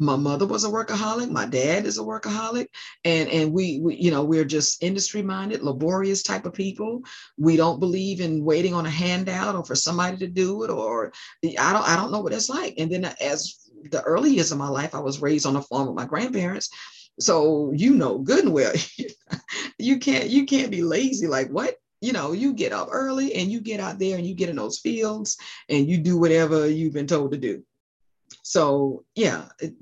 my 0.03 0.17
mother 0.17 0.47
was 0.47 0.65
a 0.65 0.69
workaholic. 0.69 1.31
My 1.31 1.47
dad 1.47 1.87
is 1.87 1.99
a 1.99 2.03
workaholic. 2.03 2.67
And 3.05 3.29
and 3.29 3.53
we, 3.53 3.81
we, 3.81 3.97
you 3.97 4.11
know 4.11 4.25
we're 4.25 4.45
just 4.45 4.83
industry 4.83 5.23
minded 5.23 5.63
laborious 5.63 6.23
type 6.23 6.45
of 6.45 6.53
people. 6.53 7.03
We 7.39 7.57
don't 7.57 7.81
believe 7.81 8.21
in 8.21 8.45
waiting 8.45 8.75
on 8.75 8.87
a 8.87 8.91
handout 8.91 9.55
or 9.55 9.65
for 9.65 9.77
somebody 9.77 10.17
to 10.19 10.27
do 10.27 10.65
it 10.65 10.71
or 10.71 11.13
i 11.45 11.73
don't 11.73 11.89
i 11.89 11.97
don't 11.97 12.13
know 12.13 12.21
what 12.21 12.33
it's 12.33 12.49
like. 12.49 12.75
And 12.79 12.91
then 12.91 13.05
as 13.21 13.71
the 13.91 14.03
early 14.03 14.31
years 14.31 14.53
of 14.53 14.59
my 14.59 14.69
life 14.69 14.95
i 14.95 15.01
was 15.01 15.23
raised 15.23 15.47
on 15.47 15.57
a 15.57 15.63
farm 15.63 15.87
with 15.87 15.97
my 15.97 16.07
grandparents. 16.07 16.69
So 17.21 17.73
you 17.75 17.95
know 17.95 18.19
good 18.19 18.45
and 18.45 18.53
well 18.53 18.73
you 19.79 19.99
can't 19.99 20.29
you 20.29 20.47
can't 20.47 20.71
be 20.71 20.83
lazy. 20.83 21.27
Like 21.27 21.49
what? 21.49 21.77
You 22.01 22.13
know, 22.13 22.33
you 22.33 22.53
get 22.53 22.73
up 22.73 22.89
early 22.91 23.33
and 23.35 23.49
you 23.49 23.61
get 23.61 23.79
out 23.79 24.01
there 24.01 24.19
and 24.19 24.27
you 24.27 24.35
get 24.35 24.49
in 24.49 24.57
those 24.57 24.81
fields 24.81 25.37
and 25.69 25.89
you 25.89 25.99
do 25.99 26.19
whatever 26.19 26.69
you've 26.69 26.95
been 26.95 27.07
told 27.07 27.31
to 27.31 27.39
do. 27.39 27.63
So 28.43 29.05
yeah, 29.15 29.47
it, 29.61 29.75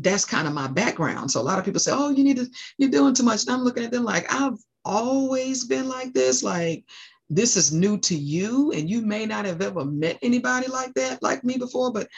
that's 0.00 0.24
kind 0.24 0.48
of 0.48 0.54
my 0.54 0.66
background. 0.66 1.30
So 1.30 1.40
a 1.40 1.42
lot 1.42 1.58
of 1.58 1.64
people 1.64 1.80
say, 1.80 1.92
"Oh, 1.94 2.10
you 2.10 2.24
need 2.24 2.36
to, 2.36 2.48
you're 2.78 2.90
doing 2.90 3.14
too 3.14 3.22
much." 3.22 3.42
And 3.42 3.52
I'm 3.52 3.62
looking 3.62 3.84
at 3.84 3.92
them 3.92 4.04
like 4.04 4.32
I've 4.32 4.58
always 4.84 5.64
been 5.66 5.88
like 5.88 6.12
this. 6.14 6.42
Like 6.42 6.84
this 7.28 7.56
is 7.56 7.72
new 7.72 7.98
to 7.98 8.16
you, 8.16 8.72
and 8.72 8.88
you 8.88 9.02
may 9.02 9.26
not 9.26 9.44
have 9.44 9.60
ever 9.60 9.84
met 9.84 10.18
anybody 10.22 10.68
like 10.68 10.94
that, 10.94 11.22
like 11.22 11.44
me 11.44 11.58
before. 11.58 11.92
But 11.92 12.08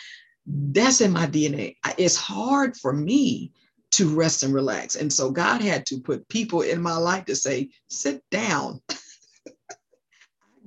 that's 0.46 1.00
in 1.00 1.12
my 1.12 1.26
DNA. 1.26 1.76
It's 1.98 2.16
hard 2.16 2.76
for 2.76 2.92
me 2.92 3.52
to 3.90 4.14
rest 4.14 4.44
and 4.44 4.54
relax, 4.54 4.94
and 4.94 5.12
so 5.12 5.30
God 5.30 5.60
had 5.60 5.84
to 5.86 6.00
put 6.00 6.28
people 6.28 6.62
in 6.62 6.80
my 6.80 6.96
life 6.96 7.24
to 7.26 7.36
say, 7.36 7.70
"Sit 7.88 8.22
down." 8.30 8.80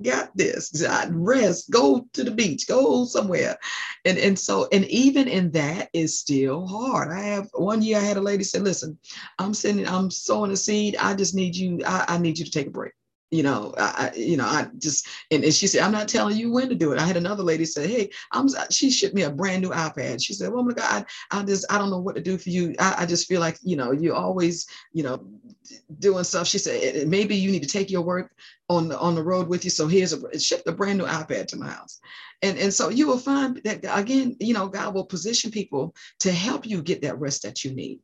got 0.02 0.36
this. 0.36 0.84
Rest, 1.10 1.70
go 1.70 2.06
to 2.12 2.24
the 2.24 2.30
beach, 2.30 2.66
go 2.66 3.04
somewhere. 3.04 3.56
And, 4.04 4.18
and 4.18 4.38
so, 4.38 4.68
and 4.72 4.84
even 4.86 5.28
in 5.28 5.50
that 5.52 5.88
is 5.92 6.18
still 6.18 6.66
hard. 6.66 7.10
I 7.10 7.20
have 7.20 7.48
one 7.52 7.82
year 7.82 7.98
I 7.98 8.02
had 8.02 8.16
a 8.16 8.20
lady 8.20 8.44
say, 8.44 8.58
listen, 8.58 8.98
I'm 9.38 9.54
sending, 9.54 9.86
I'm 9.86 10.10
sowing 10.10 10.50
a 10.50 10.56
seed. 10.56 10.96
I 10.96 11.14
just 11.14 11.34
need 11.34 11.56
you, 11.56 11.80
I, 11.86 12.04
I 12.08 12.18
need 12.18 12.38
you 12.38 12.44
to 12.44 12.50
take 12.50 12.66
a 12.66 12.70
break 12.70 12.92
you 13.32 13.42
know, 13.42 13.74
I, 13.78 14.12
you 14.14 14.36
know, 14.36 14.44
I 14.44 14.66
just, 14.76 15.08
and, 15.30 15.42
and, 15.42 15.54
she 15.54 15.66
said, 15.66 15.80
I'm 15.80 15.90
not 15.90 16.06
telling 16.06 16.36
you 16.36 16.52
when 16.52 16.68
to 16.68 16.74
do 16.74 16.92
it. 16.92 17.00
I 17.00 17.06
had 17.06 17.16
another 17.16 17.42
lady 17.42 17.64
say, 17.64 17.88
Hey, 17.88 18.10
I'm, 18.30 18.46
she 18.70 18.90
shipped 18.90 19.14
me 19.14 19.22
a 19.22 19.30
brand 19.30 19.62
new 19.62 19.70
iPad. 19.70 20.22
She 20.22 20.34
said, 20.34 20.52
well, 20.52 20.62
my 20.62 20.74
God, 20.74 21.06
I, 21.30 21.40
I 21.40 21.42
just, 21.42 21.64
I 21.72 21.78
don't 21.78 21.88
know 21.88 21.98
what 21.98 22.14
to 22.16 22.20
do 22.20 22.36
for 22.36 22.50
you. 22.50 22.74
I, 22.78 22.94
I 22.98 23.06
just 23.06 23.26
feel 23.26 23.40
like, 23.40 23.58
you 23.62 23.74
know, 23.74 23.90
you're 23.90 24.14
always, 24.14 24.66
you 24.92 25.02
know, 25.02 25.26
doing 25.98 26.24
stuff. 26.24 26.46
She 26.46 26.58
said, 26.58 27.08
maybe 27.08 27.34
you 27.34 27.50
need 27.50 27.62
to 27.62 27.68
take 27.68 27.90
your 27.90 28.02
work 28.02 28.34
on 28.68 28.88
the, 28.88 28.98
on 28.98 29.14
the 29.14 29.22
road 29.22 29.48
with 29.48 29.64
you. 29.64 29.70
So 29.70 29.88
here's 29.88 30.12
a, 30.12 30.38
shipped 30.38 30.68
a 30.68 30.72
brand 30.72 30.98
new 30.98 31.06
iPad 31.06 31.46
to 31.48 31.56
my 31.56 31.70
house. 31.70 32.00
And, 32.42 32.58
and 32.58 32.74
so 32.74 32.90
you 32.90 33.06
will 33.06 33.18
find 33.18 33.62
that 33.64 33.80
again, 33.98 34.36
you 34.40 34.52
know, 34.52 34.68
God 34.68 34.94
will 34.94 35.06
position 35.06 35.50
people 35.50 35.94
to 36.20 36.32
help 36.32 36.66
you 36.66 36.82
get 36.82 37.00
that 37.00 37.18
rest 37.18 37.44
that 37.44 37.64
you 37.64 37.72
need. 37.72 38.00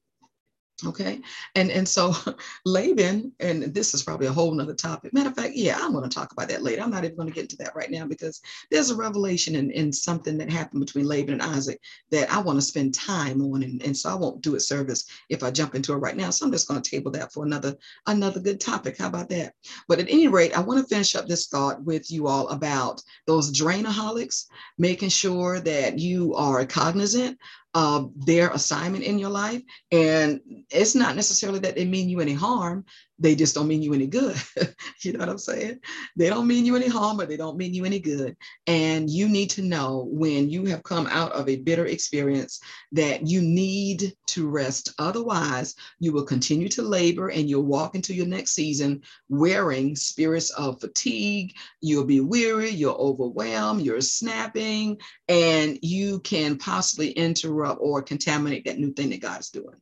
Okay. 0.86 1.20
And 1.56 1.72
and 1.72 1.88
so 1.88 2.14
Laban, 2.64 3.32
and 3.40 3.74
this 3.74 3.94
is 3.94 4.04
probably 4.04 4.28
a 4.28 4.32
whole 4.32 4.54
nother 4.54 4.74
topic. 4.74 5.12
Matter 5.12 5.30
of 5.30 5.34
fact, 5.34 5.54
yeah, 5.54 5.76
I'm 5.80 5.92
going 5.92 6.08
to 6.08 6.14
talk 6.14 6.30
about 6.30 6.48
that 6.50 6.62
later. 6.62 6.82
I'm 6.82 6.90
not 6.90 7.04
even 7.04 7.16
going 7.16 7.28
to 7.28 7.34
get 7.34 7.42
into 7.42 7.56
that 7.56 7.74
right 7.74 7.90
now 7.90 8.06
because 8.06 8.40
there's 8.70 8.90
a 8.90 8.96
revelation 8.96 9.56
in, 9.56 9.72
in 9.72 9.92
something 9.92 10.38
that 10.38 10.50
happened 10.50 10.84
between 10.86 11.06
Laban 11.06 11.32
and 11.32 11.42
Isaac 11.42 11.80
that 12.12 12.32
I 12.32 12.38
want 12.38 12.58
to 12.58 12.62
spend 12.62 12.94
time 12.94 13.42
on. 13.42 13.64
And, 13.64 13.82
and 13.82 13.96
so 13.96 14.10
I 14.10 14.14
won't 14.14 14.40
do 14.40 14.54
it 14.54 14.60
service 14.60 15.04
if 15.28 15.42
I 15.42 15.50
jump 15.50 15.74
into 15.74 15.92
it 15.94 15.96
right 15.96 16.16
now. 16.16 16.30
So 16.30 16.46
I'm 16.46 16.52
just 16.52 16.68
going 16.68 16.80
to 16.80 16.88
table 16.90 17.10
that 17.12 17.32
for 17.32 17.44
another 17.44 17.76
another 18.06 18.38
good 18.38 18.60
topic. 18.60 18.98
How 18.98 19.08
about 19.08 19.30
that? 19.30 19.54
But 19.88 19.98
at 19.98 20.08
any 20.08 20.28
rate, 20.28 20.56
I 20.56 20.60
want 20.60 20.80
to 20.80 20.86
finish 20.86 21.16
up 21.16 21.26
this 21.26 21.48
thought 21.48 21.82
with 21.82 22.08
you 22.08 22.28
all 22.28 22.48
about 22.50 23.02
those 23.26 23.52
drainaholics, 23.52 24.46
making 24.78 25.08
sure 25.08 25.58
that 25.58 25.98
you 25.98 26.34
are 26.36 26.64
cognizant 26.64 27.36
uh, 27.74 28.04
their 28.16 28.50
assignment 28.50 29.04
in 29.04 29.18
your 29.18 29.30
life. 29.30 29.62
And 29.92 30.40
it's 30.70 30.94
not 30.94 31.16
necessarily 31.16 31.58
that 31.60 31.76
they 31.76 31.84
mean 31.84 32.08
you 32.08 32.20
any 32.20 32.34
harm, 32.34 32.84
they 33.18 33.34
just 33.34 33.54
don't 33.54 33.68
mean 33.68 33.82
you 33.82 33.94
any 33.94 34.06
good. 34.06 34.36
you 35.00 35.12
know 35.12 35.18
what 35.20 35.28
I'm 35.28 35.38
saying? 35.38 35.80
They 36.16 36.28
don't 36.28 36.46
mean 36.46 36.64
you 36.64 36.76
any 36.76 36.88
harm, 36.88 37.16
but 37.16 37.28
they 37.28 37.36
don't 37.36 37.56
mean 37.56 37.74
you 37.74 37.84
any 37.84 37.98
good. 37.98 38.36
And 38.66 39.10
you 39.10 39.28
need 39.28 39.50
to 39.50 39.62
know 39.62 40.08
when 40.10 40.48
you 40.48 40.66
have 40.66 40.82
come 40.84 41.06
out 41.08 41.32
of 41.32 41.48
a 41.48 41.56
bitter 41.56 41.86
experience 41.86 42.60
that 42.92 43.26
you 43.26 43.40
need 43.42 44.14
to 44.28 44.48
rest. 44.48 44.94
Otherwise, 44.98 45.74
you 45.98 46.12
will 46.12 46.24
continue 46.24 46.68
to 46.68 46.82
labor 46.82 47.28
and 47.28 47.48
you'll 47.48 47.64
walk 47.64 47.94
into 47.94 48.14
your 48.14 48.26
next 48.26 48.52
season 48.52 49.02
wearing 49.28 49.96
spirits 49.96 50.50
of 50.50 50.80
fatigue. 50.80 51.56
You'll 51.80 52.04
be 52.04 52.20
weary, 52.20 52.70
you're 52.70 52.94
overwhelmed, 52.94 53.82
you're 53.82 54.00
snapping, 54.00 54.98
and 55.28 55.78
you 55.82 56.20
can 56.20 56.58
possibly 56.58 57.10
interrupt 57.10 57.80
or 57.80 58.02
contaminate 58.02 58.64
that 58.66 58.78
new 58.78 58.92
thing 58.92 59.10
that 59.10 59.20
God's 59.20 59.50
doing. 59.50 59.80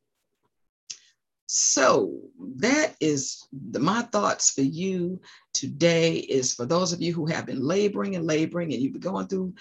So 1.46 2.12
that 2.56 2.96
is 3.00 3.46
the, 3.70 3.78
my 3.78 4.02
thoughts 4.02 4.50
for 4.50 4.62
you 4.62 5.20
today 5.54 6.16
is 6.16 6.52
for 6.52 6.66
those 6.66 6.92
of 6.92 7.00
you 7.00 7.14
who 7.14 7.26
have 7.26 7.46
been 7.46 7.62
laboring 7.62 8.16
and 8.16 8.26
laboring 8.26 8.72
and 8.72 8.82
you've 8.82 8.92
been 8.92 9.00
going 9.00 9.28
through 9.28 9.54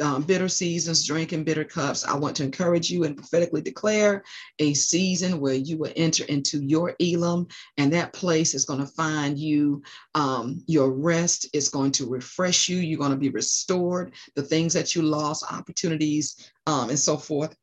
um, 0.00 0.22
bitter 0.22 0.48
seasons, 0.48 1.06
drinking 1.06 1.44
bitter 1.44 1.64
cups. 1.64 2.04
I 2.04 2.16
want 2.16 2.34
to 2.36 2.44
encourage 2.44 2.90
you 2.90 3.04
and 3.04 3.16
prophetically 3.16 3.60
declare 3.60 4.24
a 4.58 4.74
season 4.74 5.38
where 5.38 5.54
you 5.54 5.76
will 5.76 5.92
enter 5.96 6.24
into 6.24 6.64
your 6.64 6.96
Elim, 6.98 7.46
and 7.76 7.92
that 7.92 8.12
place 8.12 8.54
is 8.54 8.64
going 8.64 8.80
to 8.80 8.86
find 8.86 9.38
you 9.38 9.82
um, 10.14 10.64
your 10.66 10.90
rest. 10.90 11.48
It's 11.52 11.68
going 11.68 11.92
to 11.92 12.08
refresh 12.08 12.68
you. 12.68 12.78
You're 12.78 12.98
going 12.98 13.12
to 13.12 13.16
be 13.16 13.30
restored. 13.30 14.14
The 14.34 14.42
things 14.42 14.72
that 14.72 14.96
you 14.96 15.02
lost, 15.02 15.44
opportunities, 15.52 16.50
um, 16.66 16.88
and 16.88 16.98
so 16.98 17.16
forth 17.16 17.54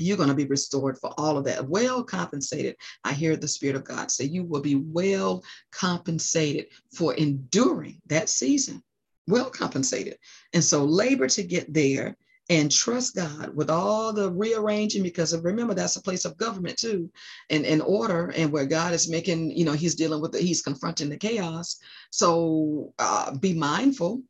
you're 0.00 0.16
going 0.16 0.28
to 0.28 0.34
be 0.34 0.46
restored 0.46 0.98
for 0.98 1.12
all 1.18 1.36
of 1.36 1.44
that. 1.44 1.68
Well 1.68 2.02
compensated. 2.02 2.76
I 3.04 3.12
hear 3.12 3.36
the 3.36 3.48
Spirit 3.48 3.76
of 3.76 3.84
God 3.84 4.10
say, 4.10 4.24
You 4.24 4.44
will 4.44 4.60
be 4.60 4.76
well 4.76 5.44
compensated 5.72 6.66
for 6.92 7.14
enduring 7.14 8.00
that 8.06 8.28
season. 8.28 8.82
Well 9.26 9.50
compensated. 9.50 10.18
And 10.54 10.64
so 10.64 10.84
labor 10.84 11.28
to 11.28 11.42
get 11.42 11.72
there 11.72 12.16
and 12.48 12.70
trust 12.70 13.14
God 13.14 13.54
with 13.54 13.70
all 13.70 14.12
the 14.12 14.28
rearranging 14.30 15.04
because 15.04 15.36
remember 15.38 15.72
that's 15.72 15.94
a 15.94 16.02
place 16.02 16.24
of 16.24 16.36
government 16.36 16.76
too 16.76 17.08
and, 17.48 17.64
and 17.64 17.80
order 17.80 18.32
and 18.36 18.50
where 18.50 18.66
God 18.66 18.92
is 18.92 19.08
making, 19.08 19.52
you 19.56 19.64
know, 19.64 19.72
he's 19.72 19.94
dealing 19.94 20.20
with 20.20 20.32
the, 20.32 20.38
he's 20.38 20.60
confronting 20.60 21.08
the 21.08 21.16
chaos. 21.16 21.78
So 22.10 22.92
uh, 22.98 23.36
be 23.36 23.54
mindful 23.54 24.22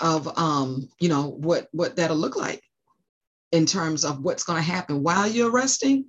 of 0.00 0.36
um, 0.38 0.88
you 1.00 1.08
know, 1.08 1.28
what 1.28 1.68
what 1.72 1.96
that'll 1.96 2.16
look 2.16 2.36
like 2.36 2.62
in 3.54 3.64
terms 3.64 4.04
of 4.04 4.20
what's 4.20 4.42
going 4.42 4.56
to 4.56 4.70
happen 4.70 5.02
while 5.02 5.28
you're 5.28 5.50
resting. 5.50 6.06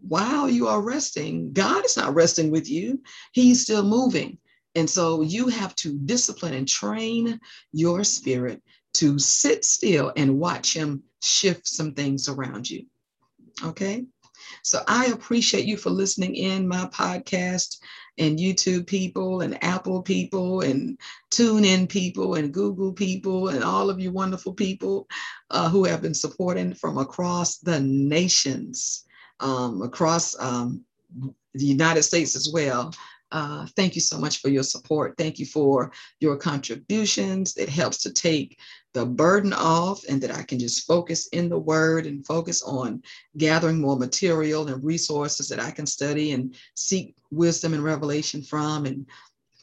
While 0.00 0.48
you 0.48 0.68
are 0.68 0.80
resting, 0.80 1.52
God 1.52 1.84
is 1.84 1.96
not 1.96 2.14
resting 2.14 2.50
with 2.50 2.70
you, 2.70 3.02
He's 3.32 3.62
still 3.62 3.82
moving. 3.82 4.38
And 4.74 4.88
so 4.88 5.22
you 5.22 5.48
have 5.48 5.74
to 5.76 5.98
discipline 5.98 6.54
and 6.54 6.66
train 6.66 7.40
your 7.72 8.04
spirit 8.04 8.62
to 8.94 9.18
sit 9.18 9.64
still 9.64 10.12
and 10.16 10.38
watch 10.38 10.74
Him 10.74 11.02
shift 11.22 11.66
some 11.68 11.92
things 11.92 12.28
around 12.28 12.70
you. 12.70 12.86
Okay. 13.62 14.06
So 14.62 14.82
I 14.86 15.06
appreciate 15.06 15.64
you 15.66 15.76
for 15.76 15.90
listening 15.90 16.34
in 16.36 16.68
my 16.68 16.86
podcast 16.86 17.78
and 18.18 18.38
YouTube 18.38 18.86
people 18.86 19.42
and 19.42 19.62
Apple 19.62 20.02
people 20.02 20.60
and 20.62 20.98
TuneIn 21.30 21.88
people 21.88 22.34
and 22.34 22.52
Google 22.52 22.92
people 22.92 23.48
and 23.48 23.62
all 23.62 23.90
of 23.90 24.00
you 24.00 24.10
wonderful 24.10 24.52
people 24.52 25.08
uh, 25.50 25.68
who 25.68 25.84
have 25.84 26.02
been 26.02 26.14
supporting 26.14 26.74
from 26.74 26.98
across 26.98 27.58
the 27.58 27.80
nations, 27.80 29.04
um, 29.40 29.82
across 29.82 30.38
um, 30.40 30.84
the 31.54 31.64
United 31.64 32.02
States 32.02 32.36
as 32.36 32.50
well. 32.52 32.92
Uh, 33.30 33.66
thank 33.76 33.94
you 33.94 34.00
so 34.00 34.18
much 34.18 34.40
for 34.40 34.48
your 34.48 34.62
support. 34.62 35.14
Thank 35.18 35.38
you 35.38 35.46
for 35.46 35.92
your 36.20 36.36
contributions. 36.36 37.56
It 37.56 37.68
helps 37.68 37.98
to 37.98 38.12
take 38.12 38.58
the 38.94 39.04
burden 39.04 39.52
off 39.52 40.02
and 40.08 40.20
that 40.22 40.34
I 40.34 40.42
can 40.42 40.58
just 40.58 40.86
focus 40.86 41.28
in 41.28 41.50
the 41.50 41.58
word 41.58 42.06
and 42.06 42.26
focus 42.26 42.62
on 42.62 43.02
gathering 43.36 43.80
more 43.80 43.98
material 43.98 44.66
and 44.68 44.82
resources 44.82 45.48
that 45.50 45.60
I 45.60 45.70
can 45.70 45.86
study 45.86 46.32
and 46.32 46.56
seek 46.74 47.16
wisdom 47.30 47.74
and 47.74 47.84
revelation 47.84 48.42
from 48.42 48.86
and 48.86 49.06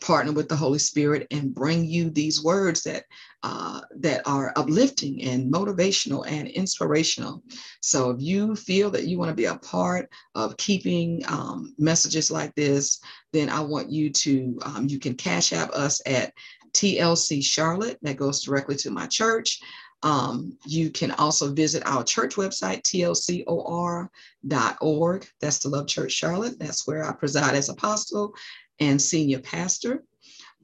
partner 0.02 0.32
with 0.32 0.50
the 0.50 0.56
Holy 0.56 0.80
Spirit 0.80 1.28
and 1.32 1.54
bring 1.54 1.86
you 1.86 2.10
these 2.10 2.44
words 2.44 2.84
that 2.84 3.06
uh, 3.44 3.82
that 3.98 4.22
are 4.26 4.52
uplifting 4.56 5.22
and 5.24 5.52
motivational 5.52 6.26
and 6.28 6.48
inspirational. 6.48 7.44
So 7.82 8.10
if 8.10 8.20
you 8.20 8.56
feel 8.56 8.90
that 8.92 9.06
you 9.08 9.18
want 9.20 9.30
to 9.30 9.36
be 9.36 9.46
a 9.46 9.58
part 9.58 10.10
of 10.34 10.58
keeping 10.58 11.22
um, 11.28 11.76
messages 11.78 12.32
like 12.32 12.56
this, 12.56 13.00
then 13.34 13.50
I 13.50 13.60
want 13.60 13.92
you 13.92 14.10
to 14.10 14.60
um, 14.64 14.88
you 14.90 15.00
can 15.00 15.16
cash 15.16 15.54
app 15.54 15.72
us 15.72 16.02
at 16.06 16.34
TLC 16.74 17.44
Charlotte. 17.44 17.98
That 18.02 18.18
goes 18.18 18.44
directly 18.44 18.76
to 18.78 18.92
my 18.92 19.08
church. 19.08 19.60
Um, 20.04 20.58
you 20.66 20.92
can 20.92 21.12
also 21.12 21.52
visit 21.54 21.82
our 21.86 22.04
church 22.04 22.36
website, 22.36 22.84
tlcor.org. 22.84 24.10
That's 25.42 25.60
the 25.60 25.70
Love 25.70 25.88
Church 25.88 26.12
Charlotte. 26.12 26.60
That's 26.60 26.86
where 26.86 27.04
I 27.04 27.12
preside 27.14 27.56
as 27.56 27.70
apostle 27.70 28.36
and 28.80 29.02
senior 29.02 29.40
pastor. 29.40 30.04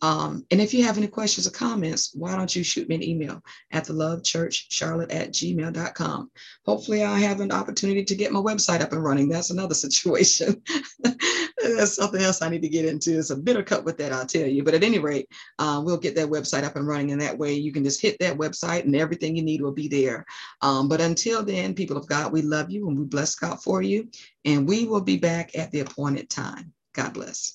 Um, 0.03 0.45
and 0.49 0.59
if 0.59 0.73
you 0.73 0.83
have 0.83 0.97
any 0.97 1.07
questions 1.07 1.45
or 1.45 1.51
comments, 1.51 2.11
why 2.15 2.35
don't 2.35 2.55
you 2.55 2.63
shoot 2.63 2.89
me 2.89 2.95
an 2.95 3.03
email 3.03 3.43
at 3.71 3.85
the 3.85 3.93
love 3.93 4.23
church 4.23 4.65
charlotte 4.71 5.11
at 5.11 5.31
gmail.com. 5.31 6.31
Hopefully, 6.65 7.03
I 7.03 7.19
have 7.19 7.39
an 7.39 7.51
opportunity 7.51 8.03
to 8.03 8.15
get 8.15 8.31
my 8.31 8.39
website 8.39 8.81
up 8.81 8.93
and 8.93 9.03
running. 9.03 9.29
That's 9.29 9.51
another 9.51 9.75
situation. 9.75 10.61
That's 11.03 11.95
something 11.95 12.21
else 12.21 12.41
I 12.41 12.49
need 12.49 12.63
to 12.63 12.69
get 12.69 12.85
into. 12.85 13.19
It's 13.19 13.29
a 13.29 13.35
bitter 13.35 13.61
cup 13.61 13.83
with 13.83 13.97
that, 13.99 14.11
I'll 14.11 14.25
tell 14.25 14.47
you. 14.47 14.63
But 14.63 14.73
at 14.73 14.83
any 14.83 14.97
rate, 14.97 15.29
uh, 15.59 15.81
we'll 15.85 15.97
get 15.97 16.15
that 16.15 16.29
website 16.29 16.63
up 16.63 16.75
and 16.75 16.87
running. 16.87 17.11
And 17.11 17.21
that 17.21 17.37
way, 17.37 17.53
you 17.53 17.71
can 17.71 17.83
just 17.83 18.01
hit 18.01 18.17
that 18.19 18.37
website 18.37 18.85
and 18.85 18.95
everything 18.95 19.35
you 19.35 19.43
need 19.43 19.61
will 19.61 19.71
be 19.71 19.87
there. 19.87 20.25
Um, 20.61 20.89
but 20.89 20.99
until 20.99 21.43
then, 21.43 21.75
people 21.75 21.97
of 21.97 22.07
God, 22.07 22.31
we 22.31 22.41
love 22.41 22.71
you 22.71 22.87
and 22.87 22.97
we 22.97 23.05
bless 23.05 23.35
God 23.35 23.61
for 23.61 23.83
you. 23.83 24.09
And 24.45 24.67
we 24.67 24.85
will 24.85 25.01
be 25.01 25.17
back 25.17 25.55
at 25.55 25.69
the 25.71 25.81
appointed 25.81 26.29
time. 26.29 26.73
God 26.93 27.13
bless. 27.13 27.49